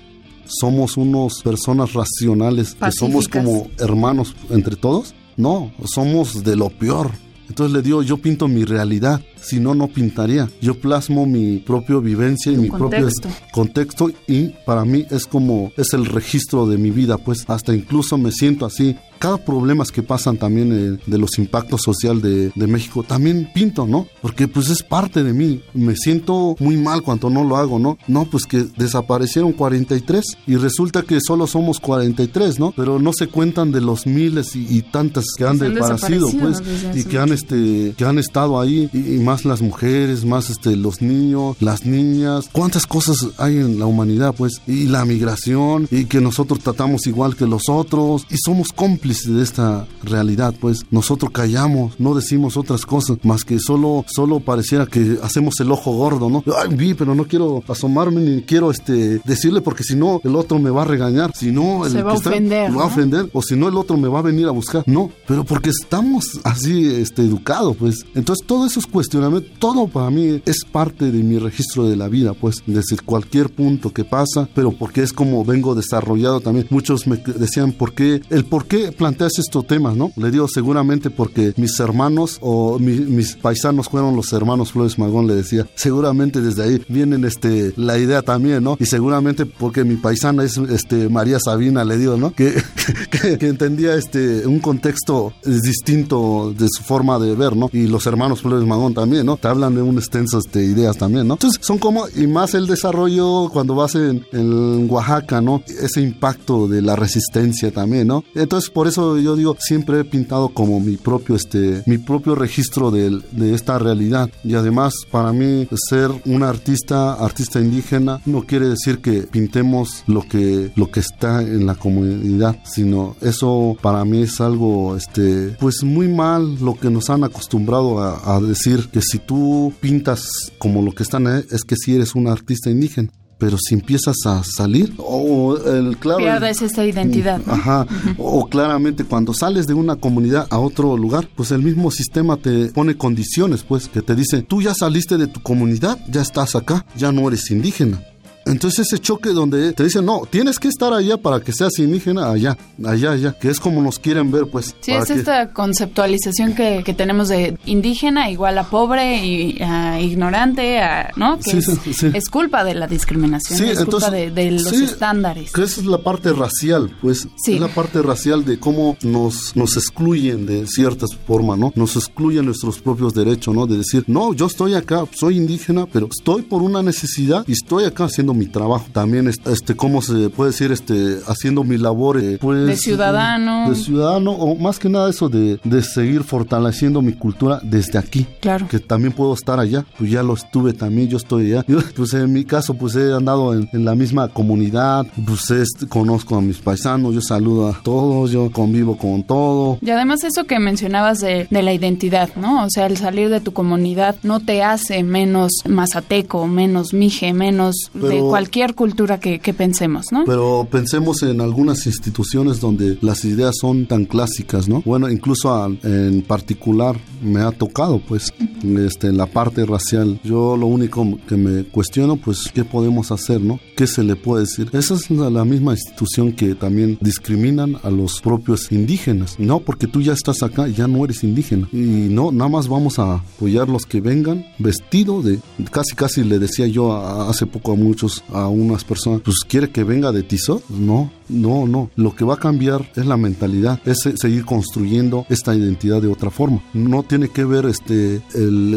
somos 0.48 0.96
unos 0.96 1.42
personas 1.42 1.92
racionales, 1.92 2.74
que 2.74 2.92
somos 2.92 3.28
como 3.28 3.68
hermanos 3.78 4.34
entre 4.50 4.76
todos. 4.76 5.14
No, 5.36 5.72
somos 5.84 6.44
de 6.44 6.56
lo 6.56 6.70
peor. 6.70 7.10
Entonces 7.48 7.74
le 7.76 7.82
digo, 7.82 8.02
yo 8.02 8.16
pinto 8.16 8.48
mi 8.48 8.64
realidad, 8.64 9.20
si 9.40 9.60
no, 9.60 9.74
no 9.74 9.88
pintaría. 9.88 10.48
Yo 10.60 10.74
plasmo 10.74 11.26
mi 11.26 11.58
propia 11.58 11.98
vivencia 11.98 12.52
y 12.52 12.56
mi 12.56 12.70
propio 12.70 13.08
contexto 13.52 14.10
y 14.26 14.48
para 14.64 14.84
mí 14.84 15.06
es 15.10 15.26
como, 15.26 15.72
es 15.76 15.92
el 15.92 16.06
registro 16.06 16.66
de 16.66 16.78
mi 16.78 16.90
vida, 16.90 17.18
pues 17.18 17.44
hasta 17.48 17.74
incluso 17.74 18.18
me 18.18 18.32
siento 18.32 18.66
así 18.66 18.96
cada 19.18 19.38
problema 19.38 19.84
que 19.92 20.02
pasan 20.02 20.36
también 20.36 20.72
eh, 20.72 20.98
de 21.06 21.18
los 21.18 21.38
impactos 21.38 21.82
social 21.82 22.20
de, 22.20 22.50
de, 22.54 22.66
México, 22.66 23.02
también 23.02 23.50
pinto, 23.54 23.86
¿no? 23.86 24.06
Porque 24.20 24.48
pues 24.48 24.70
es 24.70 24.82
parte 24.82 25.22
de 25.22 25.32
mí. 25.32 25.62
Me 25.74 25.96
siento 25.96 26.56
muy 26.58 26.76
mal 26.76 27.02
cuando 27.02 27.30
no 27.30 27.44
lo 27.44 27.56
hago, 27.56 27.78
¿no? 27.78 27.98
No, 28.08 28.24
pues 28.24 28.44
que 28.44 28.66
desaparecieron 28.76 29.52
43 29.52 30.24
y 30.46 30.56
resulta 30.56 31.02
que 31.02 31.20
solo 31.20 31.46
somos 31.46 31.80
43, 31.80 32.58
¿no? 32.58 32.72
Pero 32.76 32.98
no 32.98 33.12
se 33.12 33.28
cuentan 33.28 33.72
de 33.72 33.80
los 33.80 34.06
miles 34.06 34.54
y, 34.54 34.82
tantas 34.82 35.26
que 35.36 35.44
han, 35.44 35.58
desaparecido, 35.58 36.30
pues, 36.30 36.62
y 36.94 37.04
que 37.04 37.18
han, 37.18 37.32
este, 37.32 37.94
que 37.96 38.04
han 38.04 38.18
estado 38.18 38.60
ahí, 38.60 38.88
y, 38.92 39.18
más 39.26 39.44
las 39.44 39.60
mujeres, 39.60 40.24
más 40.24 40.50
este, 40.50 40.76
los 40.76 41.02
niños, 41.02 41.56
las 41.58 41.84
niñas. 41.84 42.48
¿Cuántas 42.52 42.86
cosas 42.86 43.26
hay 43.38 43.56
en 43.56 43.80
la 43.80 43.86
humanidad, 43.86 44.36
pues? 44.36 44.62
Y 44.68 44.84
la 44.84 45.04
migración, 45.04 45.88
y 45.90 46.04
que 46.04 46.20
nosotros 46.20 46.60
tratamos 46.60 47.08
igual 47.08 47.34
que 47.34 47.44
los 47.44 47.68
otros, 47.68 48.24
y 48.30 48.36
somos 48.38 48.72
cómplices 48.72 49.34
de 49.34 49.42
esta 49.42 49.88
realidad, 50.04 50.54
pues 50.60 50.86
nosotros 50.92 51.32
callamos, 51.32 51.98
no 51.98 52.14
decimos 52.14 52.56
otras 52.56 52.86
cosas, 52.86 53.18
más 53.24 53.42
que 53.42 53.58
solo, 53.58 54.04
solo 54.06 54.38
pareciera 54.38 54.86
que 54.86 55.18
hacemos 55.24 55.58
el 55.58 55.72
ojo 55.72 55.92
gordo, 55.92 56.30
¿no? 56.30 56.44
Ay, 56.56 56.76
vi, 56.76 56.94
pero 56.94 57.16
no 57.16 57.24
quiero 57.24 57.64
asomarme 57.66 58.20
ni 58.20 58.42
quiero 58.42 58.70
este, 58.70 59.20
decirle 59.24 59.60
porque 59.60 59.82
si 59.82 59.96
no 59.96 60.20
el 60.22 60.36
otro 60.36 60.60
me 60.60 60.70
va 60.70 60.82
a 60.82 60.84
regañar, 60.84 61.32
si 61.34 61.50
no 61.50 61.84
el 61.84 61.90
Se 61.90 62.02
va 62.04 62.12
a 62.12 62.14
ofender, 62.14 62.76
va 62.78 62.84
a 62.84 62.86
ofender, 62.86 63.28
o 63.32 63.42
si 63.42 63.56
no 63.56 63.66
el 63.68 63.76
otro 63.76 63.96
me 63.96 64.06
va 64.06 64.20
a 64.20 64.22
venir 64.22 64.46
a 64.46 64.52
buscar, 64.52 64.84
no, 64.86 65.10
pero 65.26 65.42
porque 65.42 65.70
estamos 65.70 66.38
así 66.44 66.86
este, 66.94 67.22
educados, 67.22 67.76
pues. 67.76 68.06
Entonces 68.14 68.46
todo 68.46 68.66
esos 68.66 68.86
cuestionamientos, 69.16 69.58
todo 69.58 69.88
para 69.88 70.10
mí 70.10 70.42
es 70.44 70.64
parte 70.70 71.10
de 71.10 71.22
mi 71.22 71.38
registro 71.38 71.88
de 71.88 71.96
la 71.96 72.08
vida, 72.08 72.34
pues, 72.34 72.62
desde 72.66 72.96
cualquier 73.04 73.50
punto 73.50 73.92
que 73.92 74.04
pasa, 74.04 74.48
pero 74.54 74.72
porque 74.72 75.02
es 75.02 75.12
como 75.12 75.44
vengo 75.44 75.74
desarrollado 75.74 76.40
también. 76.40 76.66
Muchos 76.70 77.06
me 77.06 77.16
decían, 77.16 77.72
¿por 77.72 77.94
qué? 77.94 78.20
El 78.30 78.44
por 78.44 78.66
qué 78.66 78.92
planteas 78.92 79.38
estos 79.38 79.66
temas, 79.66 79.96
no? 79.96 80.12
Le 80.16 80.30
digo 80.30 80.48
seguramente 80.48 81.10
porque 81.10 81.54
mis 81.56 81.78
hermanos 81.80 82.38
o 82.40 82.78
mis 82.78 83.36
paisanos 83.36 83.88
fueron 83.88 84.16
los 84.16 84.32
hermanos 84.32 84.72
Flores 84.72 84.98
Magón, 84.98 85.26
le 85.26 85.34
decía. 85.34 85.66
Seguramente 85.74 86.40
desde 86.40 86.62
ahí 86.62 86.82
vienen 86.88 87.24
este, 87.24 87.72
la 87.76 87.98
idea 87.98 88.22
también, 88.22 88.62
¿no? 88.62 88.76
Y 88.78 88.86
seguramente 88.86 89.46
porque 89.46 89.84
mi 89.84 89.96
paisana 89.96 90.44
es 90.44 90.56
este, 90.56 91.08
María 91.08 91.38
Sabina, 91.38 91.84
le 91.84 91.98
digo, 91.98 92.16
¿no? 92.16 92.32
Que, 92.32 92.62
que, 93.10 93.46
entendía 93.46 93.94
este, 93.94 94.46
un 94.46 94.58
contexto 94.60 95.32
distinto 95.44 96.52
de 96.56 96.68
su 96.68 96.82
forma 96.82 97.18
de 97.18 97.34
ver, 97.34 97.56
¿no? 97.56 97.70
Y 97.72 97.86
los 97.86 98.06
hermanos 98.06 98.42
Flores 98.42 98.66
Magón 98.66 98.94
también, 98.94 99.05
¿no? 99.06 99.36
Te 99.36 99.48
hablan 99.48 99.74
de 99.74 99.82
un 99.82 99.96
extenso 99.96 100.40
de 100.52 100.64
ideas 100.64 100.96
también, 100.96 101.28
¿no? 101.28 101.34
Entonces 101.34 101.60
son 101.62 101.78
como, 101.78 102.06
y 102.14 102.26
más 102.26 102.54
el 102.54 102.66
desarrollo 102.66 103.48
cuando 103.52 103.74
vas 103.74 103.94
en, 103.94 104.24
en 104.32 104.90
Oaxaca, 104.90 105.40
¿no? 105.40 105.62
Ese 105.66 106.00
impacto 106.00 106.68
de 106.68 106.82
la 106.82 106.96
resistencia 106.96 107.70
también, 107.70 108.08
¿no? 108.08 108.24
Entonces 108.34 108.70
por 108.70 108.86
eso 108.86 109.18
yo 109.18 109.36
digo, 109.36 109.56
siempre 109.58 110.00
he 110.00 110.04
pintado 110.04 110.48
como 110.50 110.80
mi 110.80 110.96
propio, 110.96 111.36
este, 111.36 111.82
mi 111.86 111.98
propio 111.98 112.34
registro 112.34 112.90
de, 112.90 113.20
de 113.32 113.54
esta 113.54 113.78
realidad. 113.78 114.30
Y 114.44 114.54
además, 114.54 114.94
para 115.10 115.32
mí, 115.32 115.68
ser 115.88 116.10
un 116.24 116.42
artista, 116.42 117.14
artista 117.14 117.60
indígena, 117.60 118.20
no 118.26 118.42
quiere 118.42 118.68
decir 118.68 118.98
que 118.98 119.22
pintemos 119.22 120.04
lo 120.06 120.22
que, 120.22 120.72
lo 120.76 120.90
que 120.90 121.00
está 121.00 121.42
en 121.42 121.66
la 121.66 121.74
comunidad, 121.74 122.56
sino 122.64 123.16
eso 123.20 123.76
para 123.82 124.04
mí 124.04 124.22
es 124.22 124.40
algo, 124.40 124.96
este, 124.96 125.56
pues 125.60 125.82
muy 125.82 126.08
mal 126.08 126.56
lo 126.60 126.74
que 126.74 126.90
nos 126.90 127.10
han 127.10 127.24
acostumbrado 127.24 128.00
a 128.00 128.40
decir 128.40 128.88
que 128.96 129.02
si 129.02 129.18
tú 129.18 129.74
pintas 129.78 130.50
como 130.56 130.80
lo 130.80 130.92
que 130.92 131.02
están, 131.02 131.26
es 131.26 131.64
que 131.64 131.76
si 131.76 131.94
eres 131.94 132.14
un 132.14 132.28
artista 132.28 132.70
indígena 132.70 133.10
pero 133.38 133.58
si 133.58 133.74
empiezas 133.74 134.16
a 134.24 134.42
salir 134.42 134.94
o 134.96 135.58
el 135.58 135.98
claro 135.98 136.20
pierdes 136.20 136.62
esta 136.62 136.86
identidad 136.86 137.42
ajá 137.46 137.86
o 138.16 138.48
claramente 138.48 139.04
cuando 139.04 139.34
sales 139.34 139.66
de 139.66 139.74
una 139.74 139.96
comunidad 139.96 140.46
a 140.48 140.58
otro 140.58 140.96
lugar 140.96 141.28
pues 141.36 141.50
el 141.50 141.60
mismo 141.60 141.90
sistema 141.90 142.38
te 142.38 142.68
pone 142.68 142.96
condiciones 142.96 143.62
pues 143.62 143.88
que 143.88 144.00
te 144.00 144.14
dice 144.14 144.40
tú 144.40 144.62
ya 144.62 144.72
saliste 144.72 145.18
de 145.18 145.26
tu 145.26 145.42
comunidad 145.42 145.98
ya 146.08 146.22
estás 146.22 146.56
acá 146.56 146.86
ya 146.96 147.12
no 147.12 147.28
eres 147.28 147.50
indígena 147.50 148.00
entonces 148.46 148.86
ese 148.86 149.00
choque 149.00 149.30
donde 149.30 149.72
te 149.72 149.82
dicen, 149.82 150.04
no, 150.04 150.22
tienes 150.30 150.58
que 150.58 150.68
estar 150.68 150.92
allá 150.92 151.16
para 151.16 151.40
que 151.40 151.52
seas 151.52 151.78
indígena, 151.80 152.30
allá, 152.30 152.56
allá, 152.84 153.10
allá, 153.10 153.32
que 153.32 153.50
es 153.50 153.58
como 153.58 153.82
nos 153.82 153.98
quieren 153.98 154.30
ver, 154.30 154.46
pues. 154.46 154.74
Sí, 154.80 154.92
es 154.92 155.10
esta 155.10 155.52
conceptualización 155.52 156.54
que, 156.54 156.82
que, 156.84 156.94
tenemos 156.94 157.28
de 157.28 157.58
indígena 157.66 158.30
igual 158.30 158.56
a 158.58 158.64
pobre 158.64 159.26
y 159.26 159.60
a 159.60 160.00
ignorante, 160.00 160.78
a, 160.78 161.12
¿no? 161.16 161.38
Que 161.40 161.58
es, 161.58 162.28
culpa 162.28 162.62
de 162.62 162.74
la 162.74 162.86
discriminación, 162.86 163.68
es 163.68 163.84
culpa 163.84 164.10
de, 164.10 164.50
los 164.52 164.72
estándares. 164.72 165.52
Que 165.52 165.64
esa 165.64 165.80
es 165.80 165.86
la 165.86 165.98
parte 165.98 166.32
racial, 166.32 166.96
pues. 167.02 167.26
Es 167.46 167.60
la 167.60 167.68
parte 167.68 168.00
racial 168.00 168.44
de 168.44 168.60
cómo 168.60 168.96
nos, 169.02 169.56
nos 169.56 169.76
excluyen 169.76 170.46
de 170.46 170.66
ciertas 170.68 171.10
formas, 171.26 171.58
¿no? 171.58 171.72
Nos 171.74 171.96
excluyen 171.96 172.44
nuestros 172.46 172.78
propios 172.78 173.12
derechos, 173.12 173.54
¿no? 173.54 173.66
De 173.66 173.78
decir, 173.78 174.04
no, 174.06 174.32
yo 174.34 174.46
estoy 174.46 174.74
acá, 174.74 175.04
soy 175.12 175.36
indígena, 175.36 175.86
pero 175.86 176.08
estoy 176.16 176.42
por 176.42 176.62
una 176.62 176.82
necesidad 176.82 177.44
y 177.48 177.52
estoy 177.52 177.84
acá 177.84 178.04
haciendo 178.04 178.35
mi 178.36 178.46
trabajo. 178.46 178.86
También, 178.92 179.28
este, 179.28 179.74
¿cómo 179.74 180.02
se 180.02 180.30
puede 180.30 180.50
decir? 180.50 180.72
Este, 180.72 181.18
haciendo 181.26 181.64
mi 181.64 181.78
labor, 181.78 182.18
eh, 182.22 182.38
pues... 182.40 182.66
De 182.66 182.76
ciudadano. 182.76 183.68
De 183.68 183.76
ciudadano, 183.76 184.32
o 184.32 184.56
más 184.56 184.78
que 184.78 184.88
nada 184.88 185.10
eso 185.10 185.28
de, 185.28 185.58
de 185.64 185.82
seguir 185.82 186.22
fortaleciendo 186.22 187.02
mi 187.02 187.12
cultura 187.12 187.60
desde 187.62 187.98
aquí. 187.98 188.26
Claro. 188.40 188.68
Que 188.68 188.78
también 188.78 189.12
puedo 189.12 189.34
estar 189.34 189.58
allá, 189.58 189.84
pues 189.98 190.10
ya 190.10 190.22
lo 190.22 190.34
estuve 190.34 190.72
también, 190.72 191.08
yo 191.08 191.16
estoy 191.16 191.52
allá. 191.52 191.64
pues 191.96 192.14
en 192.14 192.32
mi 192.32 192.44
caso, 192.44 192.74
pues 192.74 192.94
he 192.96 193.12
andado 193.12 193.54
en, 193.54 193.68
la 193.72 193.94
misma 193.94 194.28
comunidad, 194.28 195.06
pues 195.26 195.46
conozco 195.88 196.36
a 196.36 196.40
mis 196.40 196.58
paisanos, 196.58 197.14
yo 197.14 197.20
saludo 197.20 197.68
a 197.68 197.80
todos, 197.82 198.30
yo 198.30 198.50
convivo 198.50 198.96
con 198.96 199.22
todo. 199.22 199.78
Y 199.80 199.90
además 199.90 200.24
eso 200.24 200.44
que 200.44 200.58
mencionabas 200.58 201.18
de, 201.20 201.46
de 201.50 201.62
la 201.62 201.72
identidad, 201.72 202.30
¿no? 202.36 202.64
O 202.64 202.70
sea, 202.70 202.86
el 202.86 202.96
salir 202.96 203.28
de 203.28 203.40
tu 203.40 203.52
comunidad 203.52 204.16
no 204.22 204.40
te 204.40 204.62
hace 204.62 205.02
menos 205.02 205.52
mazateco, 205.68 206.46
menos 206.46 206.92
mije, 206.92 207.32
menos 207.32 207.90
de 207.94 208.20
cualquier 208.28 208.74
cultura 208.74 209.18
que, 209.18 209.38
pensemos, 209.56 210.12
¿no? 210.12 210.24
Pero 210.24 210.66
pensemos 210.70 211.22
en 211.22 211.40
algunas 211.40 211.86
instituciones 211.86 212.60
donde 212.60 212.98
las 213.00 213.24
ideas 213.24 213.54
son 213.60 213.86
tan 213.86 214.04
clásicas, 214.04 214.68
¿no? 214.68 214.82
Bueno, 214.84 215.10
incluso 215.10 215.66
en 215.82 216.22
particular 216.22 216.96
me 217.22 217.40
ha 217.40 217.52
tocado, 217.52 218.00
pues, 218.06 218.34
este, 218.62 219.12
la 219.12 219.26
parte 219.26 219.64
racial. 219.64 220.20
Yo 220.24 220.56
lo 220.56 220.66
único 220.66 221.18
que 221.26 221.36
me 221.36 221.64
cuestiono, 221.64 222.16
pues, 222.16 222.50
¿qué 222.52 222.64
podemos 222.64 223.10
hacer, 223.10 223.40
no? 223.40 223.58
¿Qué 223.76 223.86
se 223.86 224.02
le 224.02 224.16
puede 224.16 224.42
decir? 224.42 224.68
Esa 224.72 224.94
es 224.94 225.10
la 225.10 225.44
misma 225.44 225.72
institución 225.72 226.32
que 226.32 226.54
también 226.54 226.98
discriminan 227.00 227.76
a 227.82 227.90
los 227.90 228.20
propios 228.20 228.70
indígenas. 228.72 229.38
No, 229.38 229.60
porque 229.60 229.86
tú 229.86 230.02
ya 230.02 230.12
estás 230.12 230.42
acá, 230.42 230.68
ya 230.68 230.86
no 230.86 231.04
eres 231.04 231.24
indígena. 231.24 231.68
Y 231.72 232.08
no, 232.10 232.32
nada 232.32 232.50
más 232.50 232.68
vamos 232.68 232.98
a 232.98 233.14
apoyar 233.14 233.68
los 233.68 233.86
que 233.86 234.00
vengan 234.00 234.46
vestido 234.58 235.22
de, 235.22 235.40
casi 235.70 235.94
casi 235.94 236.24
le 236.24 236.38
decía 236.38 236.66
yo 236.66 236.96
hace 237.28 237.46
poco 237.46 237.72
a 237.72 237.76
muchos 237.76 238.15
a 238.30 238.48
unas 238.48 238.84
personas, 238.84 239.20
pues 239.22 239.38
quiere 239.46 239.70
que 239.70 239.84
venga 239.84 240.12
de 240.12 240.22
Tizot, 240.22 240.68
no, 240.68 241.10
no, 241.28 241.66
no. 241.66 241.90
Lo 241.96 242.14
que 242.14 242.24
va 242.24 242.34
a 242.34 242.38
cambiar 242.38 242.90
es 242.96 243.06
la 243.06 243.16
mentalidad, 243.16 243.80
es 243.84 243.98
seguir 244.16 244.44
construyendo 244.44 245.26
esta 245.28 245.54
identidad 245.54 246.02
de 246.02 246.08
otra 246.08 246.30
forma. 246.30 246.62
No 246.72 247.02
tiene 247.02 247.28
que 247.28 247.44
ver 247.44 247.66
este, 247.66 248.22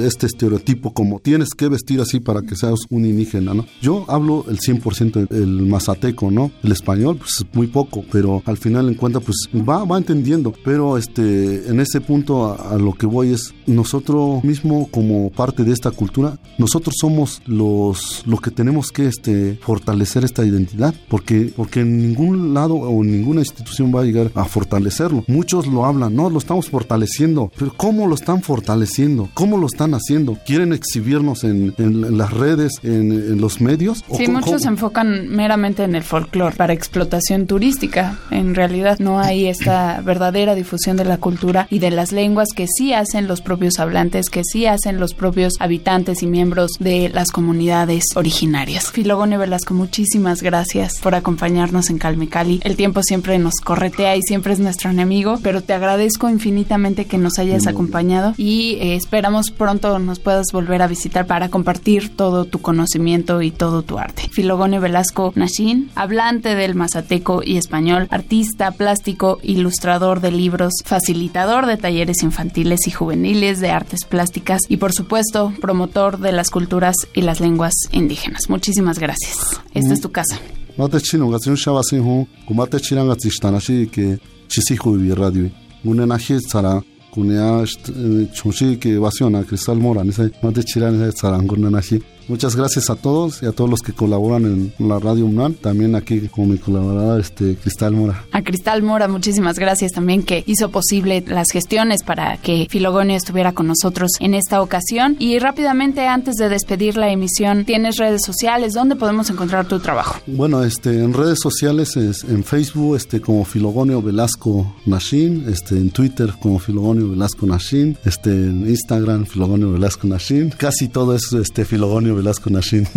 este 0.06 0.26
estereotipo 0.26 0.94
como 0.94 1.20
tienes 1.20 1.50
que 1.50 1.68
vestir 1.68 2.02
así 2.02 2.20
para 2.20 2.42
que 2.42 2.56
seas 2.56 2.80
un 2.90 3.06
indígena, 3.06 3.54
¿no? 3.54 3.66
Yo 3.82 4.06
hablo 4.08 4.46
el 4.50 4.60
100% 4.60 5.28
el 5.32 5.66
mazateco, 5.68 6.32
¿no? 6.32 6.52
El 6.64 6.72
español, 6.72 7.18
pues 7.18 7.46
muy 7.54 7.68
poco, 7.68 8.04
pero 8.12 8.42
al 8.46 8.58
final 8.58 8.88
en 8.88 8.96
cuenta, 8.96 9.20
pues 9.20 9.50
va, 9.54 9.84
va 9.86 9.98
entendiendo. 9.98 10.54
Pero 10.64 10.98
este, 10.98 11.68
en 11.70 11.80
ese 11.80 12.02
punto 12.02 12.54
a, 12.54 12.78
lo 12.78 12.94
que 12.94 13.06
voy 13.06 13.34
es, 13.34 13.54
nosotros 13.68 14.44
mismo 14.44 14.90
como 14.92 15.30
parte 15.32 15.64
de 15.64 15.74
esta 15.74 15.92
cultura, 15.92 16.40
nosotros 16.58 16.96
somos 17.00 17.42
los, 17.46 18.24
los 18.26 18.42
que 18.42 18.52
tenemos 18.52 18.92
que 18.92 19.08
este, 19.08 19.60
fortalecer 19.62 20.24
esta 20.24 20.46
identidad, 20.46 20.94
porque, 21.10 21.52
porque 21.56 21.82
en 21.82 21.98
ningún 21.98 22.39
lado 22.40 22.76
o 22.76 23.04
ninguna 23.04 23.42
institución 23.42 23.94
va 23.96 24.02
a 24.02 24.04
llegar 24.04 24.32
a 24.36 24.46
fortalecerlo. 24.46 25.24
Muchos 25.28 25.68
lo 25.68 25.86
hablan, 25.86 26.16
no, 26.16 26.30
lo 26.30 26.38
estamos 26.38 26.70
fortaleciendo, 26.70 27.52
pero 27.58 27.74
¿cómo 27.76 28.08
lo 28.08 28.16
están 28.16 28.42
fortaleciendo? 28.42 29.30
¿Cómo 29.34 29.58
lo 29.58 29.68
están 29.68 29.94
haciendo? 29.94 30.38
¿Quieren 30.46 30.74
exhibirnos 30.74 31.44
en, 31.44 31.74
en 31.78 32.18
las 32.18 32.32
redes, 32.32 32.74
en, 32.84 33.40
los 33.40 33.62
medios? 33.62 34.04
Sí, 34.16 34.28
muchos 34.28 34.64
se 34.64 34.68
enfocan 34.68 35.30
meramente 35.30 35.84
en 35.84 35.96
el 35.96 36.04
folclore 36.04 36.56
para 36.56 36.74
explotación 36.74 37.48
turística. 37.48 38.20
En 38.32 38.56
realidad 38.56 39.00
no 39.00 39.20
hay 39.20 39.48
esta 39.48 40.02
verdadera 40.02 40.56
difusión 40.56 40.98
de 40.98 41.06
la 41.06 41.18
cultura 41.18 41.68
y 41.70 41.80
de 41.80 41.92
las 41.92 42.12
lenguas 42.12 42.50
que 42.56 42.68
sí 42.68 42.94
hacen 42.94 43.28
los 43.28 43.42
propios 43.42 43.80
hablantes, 43.80 44.30
que 44.30 44.44
sí 44.44 44.66
hacen 44.66 45.00
los 45.00 45.14
propios 45.14 45.54
habitantes 45.60 46.24
y 46.24 46.28
miembros 46.28 46.72
de 46.80 47.10
las 47.10 47.32
comunidades 47.32 48.04
originarias. 48.16 48.92
Filogonio 48.92 49.40
Velasco, 49.40 49.74
muchísimas 49.74 50.42
gracias 50.42 51.00
por 51.02 51.16
acompañarnos 51.16 51.90
en 51.90 51.98
Calmecali. 52.30 52.60
El 52.64 52.76
tiempo 52.76 53.02
siempre 53.04 53.38
nos 53.40 53.56
corretea 53.56 54.16
y 54.16 54.22
siempre 54.22 54.54
es 54.54 54.60
nuestro 54.60 54.90
enemigo, 54.90 55.40
pero 55.44 55.62
te 55.62 55.74
agradezco 55.74 56.30
infinitamente 56.30 57.06
que 57.06 57.18
nos 57.18 57.40
hayas 57.40 57.68
acompañado 57.68 58.34
y 58.38 58.76
eh, 58.76 58.96
esperamos 58.96 59.52
pronto 59.52 60.00
nos 60.00 60.20
puedas 60.20 60.48
volver 60.54 60.82
a 60.82 60.88
visitar 60.88 61.26
para 61.26 61.50
compartir 61.50 62.16
todo 62.16 62.46
tu 62.46 62.60
conocimiento 62.60 63.42
y 63.42 63.52
todo 63.52 63.82
tu 63.82 63.98
arte. 64.00 64.30
Filogonio 64.32 64.82
Velasco 64.82 65.34
Nashin, 65.36 65.90
hablante 65.96 66.56
del 66.56 66.76
mazateco 66.76 67.42
y 67.44 67.58
español, 67.58 68.08
artista 68.12 68.72
plástico, 68.72 69.40
ilustrador 69.44 70.22
de 70.22 70.32
libros, 70.32 70.74
facilitador 70.86 71.66
de 71.66 71.78
talleres 71.78 72.24
infantiles 72.24 72.88
y 72.88 72.92
juveniles 72.92 73.60
de 73.60 73.72
artes 73.72 74.06
plásticas 74.06 74.62
y 74.68 74.78
por 74.78 74.94
supuesto 74.94 75.54
promotor 75.60 76.20
de 76.20 76.32
las 76.32 76.50
culturas 76.50 76.96
y 77.14 77.22
las 77.22 77.40
lenguas 77.40 77.74
indígenas. 77.92 78.50
Muchísimas 78.50 79.00
gracias. 79.00 79.62
Esta 79.74 79.94
es 79.94 80.02
tu 80.02 80.12
casa 80.12 80.40
mate 80.80 81.00
chino 81.02 81.28
nga 81.28 81.38
tsin 81.40 81.56
shaba 81.64 81.82
sin 81.84 82.00
hu 82.08 82.16
kumate 82.48 82.78
chira 82.86 83.02
nga 83.04 83.16
tsin 83.20 83.32
shtana 83.36 83.60
shi 83.66 83.76
ke 83.94 84.06
chisi 84.52 84.76
hu 84.82 84.90
bi 85.02 85.10
radio 85.22 85.46
ngune 85.84 86.06
na 86.08 86.18
he 86.18 86.36
tsara 86.40 86.74
kunea 87.14 87.48
eh, 87.64 88.28
chunshi 88.36 88.68
ke 88.82 88.90
wasiona 89.04 89.44
cristal 89.48 89.76
mora 89.86 90.02
ni 90.04 90.12
sai 90.18 90.30
mate 90.44 90.62
chira 90.70 90.88
ni 90.92 90.98
sai 91.02 91.12
tsara 91.12 91.38
ngune 91.44 91.70
na 91.76 91.82
shi 91.88 91.98
Muchas 92.30 92.56
gracias 92.56 92.92
a 92.92 92.96
todos 92.96 93.42
y 93.42 93.48
a 93.48 93.52
todos 93.52 93.68
los 93.68 93.82
que 93.82 93.92
colaboran 93.92 94.46
en 94.46 94.88
la 94.88 95.00
Radio 95.00 95.26
UNAM, 95.26 95.56
también 95.56 95.96
aquí 95.96 96.28
con 96.28 96.50
mi 96.52 96.60
colaboradora 96.60 97.20
este, 97.20 97.56
Cristal 97.56 97.94
Mora. 97.94 98.24
A 98.32 98.44
Cristal 98.44 98.84
Mora, 98.84 99.08
muchísimas 99.08 99.58
gracias 99.58 99.94
también 99.94 100.22
que 100.22 100.44
hizo 100.46 100.70
posible 100.70 101.24
las 101.26 101.48
gestiones 101.52 102.04
para 102.04 102.38
que 102.38 102.68
Filogonio 102.70 103.16
estuviera 103.16 103.54
con 103.54 103.66
nosotros 103.66 104.12
en 104.20 104.36
esta 104.36 104.62
ocasión. 104.62 105.16
Y 105.18 105.40
rápidamente, 105.40 106.06
antes 106.06 106.36
de 106.36 106.50
despedir 106.50 106.98
la 106.98 107.10
emisión, 107.10 107.66
¿tienes 107.66 107.98
redes 107.98 108.22
sociales? 108.24 108.74
¿Dónde 108.74 108.96
podemos 108.96 109.32
encontrar 109.32 109.68
tu 109.68 109.80
trabajo? 109.80 110.20
Bueno, 110.28 110.64
este, 110.64 111.04
en 111.04 111.16
redes 111.16 111.40
sociales, 111.42 111.98
es, 111.98 112.24
en 112.24 112.44
Facebook 112.44 112.96
este, 112.96 113.22
como 113.22 113.44
Filogonio 113.44 114.04
Velasco 114.04 114.76
Nashin, 114.86 115.46
este, 115.50 115.78
en 115.78 115.90
Twitter 115.90 116.34
como 116.40 116.60
Filogonio 116.60 117.10
Velasco 117.10 117.48
Nashin, 117.48 117.98
este, 118.06 118.30
en 118.30 118.70
Instagram 118.70 119.26
Filogonio 119.26 119.72
Velasco 119.72 120.08
Nashin, 120.08 120.52
casi 120.52 120.90
todo 120.90 121.16
es 121.16 121.34
este, 121.34 121.66
Filogonio 121.66 122.19
Velasco 122.20 122.50
Nashin. 122.50 122.88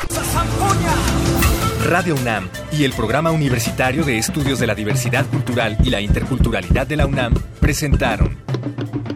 Radio 1.86 2.14
UNAM 2.16 2.48
y 2.72 2.84
el 2.84 2.92
Programa 2.92 3.30
Universitario 3.30 4.04
de 4.04 4.18
Estudios 4.18 4.58
de 4.58 4.66
la 4.66 4.74
Diversidad 4.74 5.24
Cultural 5.26 5.78
y 5.82 5.90
la 5.90 6.00
Interculturalidad 6.00 6.86
de 6.86 6.96
la 6.96 7.06
UNAM 7.06 7.34
presentaron 7.60 8.36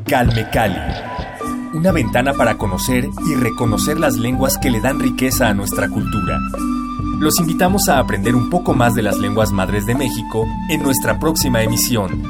Calme 0.06 0.48
Cali, 0.50 0.78
una 1.74 1.92
ventana 1.92 2.32
para 2.32 2.56
conocer 2.56 3.06
y 3.28 3.34
reconocer 3.34 3.98
las 3.98 4.16
lenguas 4.16 4.58
que 4.58 4.70
le 4.70 4.80
dan 4.80 5.00
riqueza 5.00 5.48
a 5.48 5.54
nuestra 5.54 5.88
cultura. 5.88 6.38
Los 7.22 7.38
invitamos 7.38 7.88
a 7.88 8.00
aprender 8.00 8.34
un 8.34 8.50
poco 8.50 8.74
más 8.74 8.96
de 8.96 9.02
las 9.02 9.16
lenguas 9.16 9.52
madres 9.52 9.86
de 9.86 9.94
México 9.94 10.44
en 10.68 10.82
nuestra 10.82 11.20
próxima 11.20 11.62
emisión. 11.62 12.20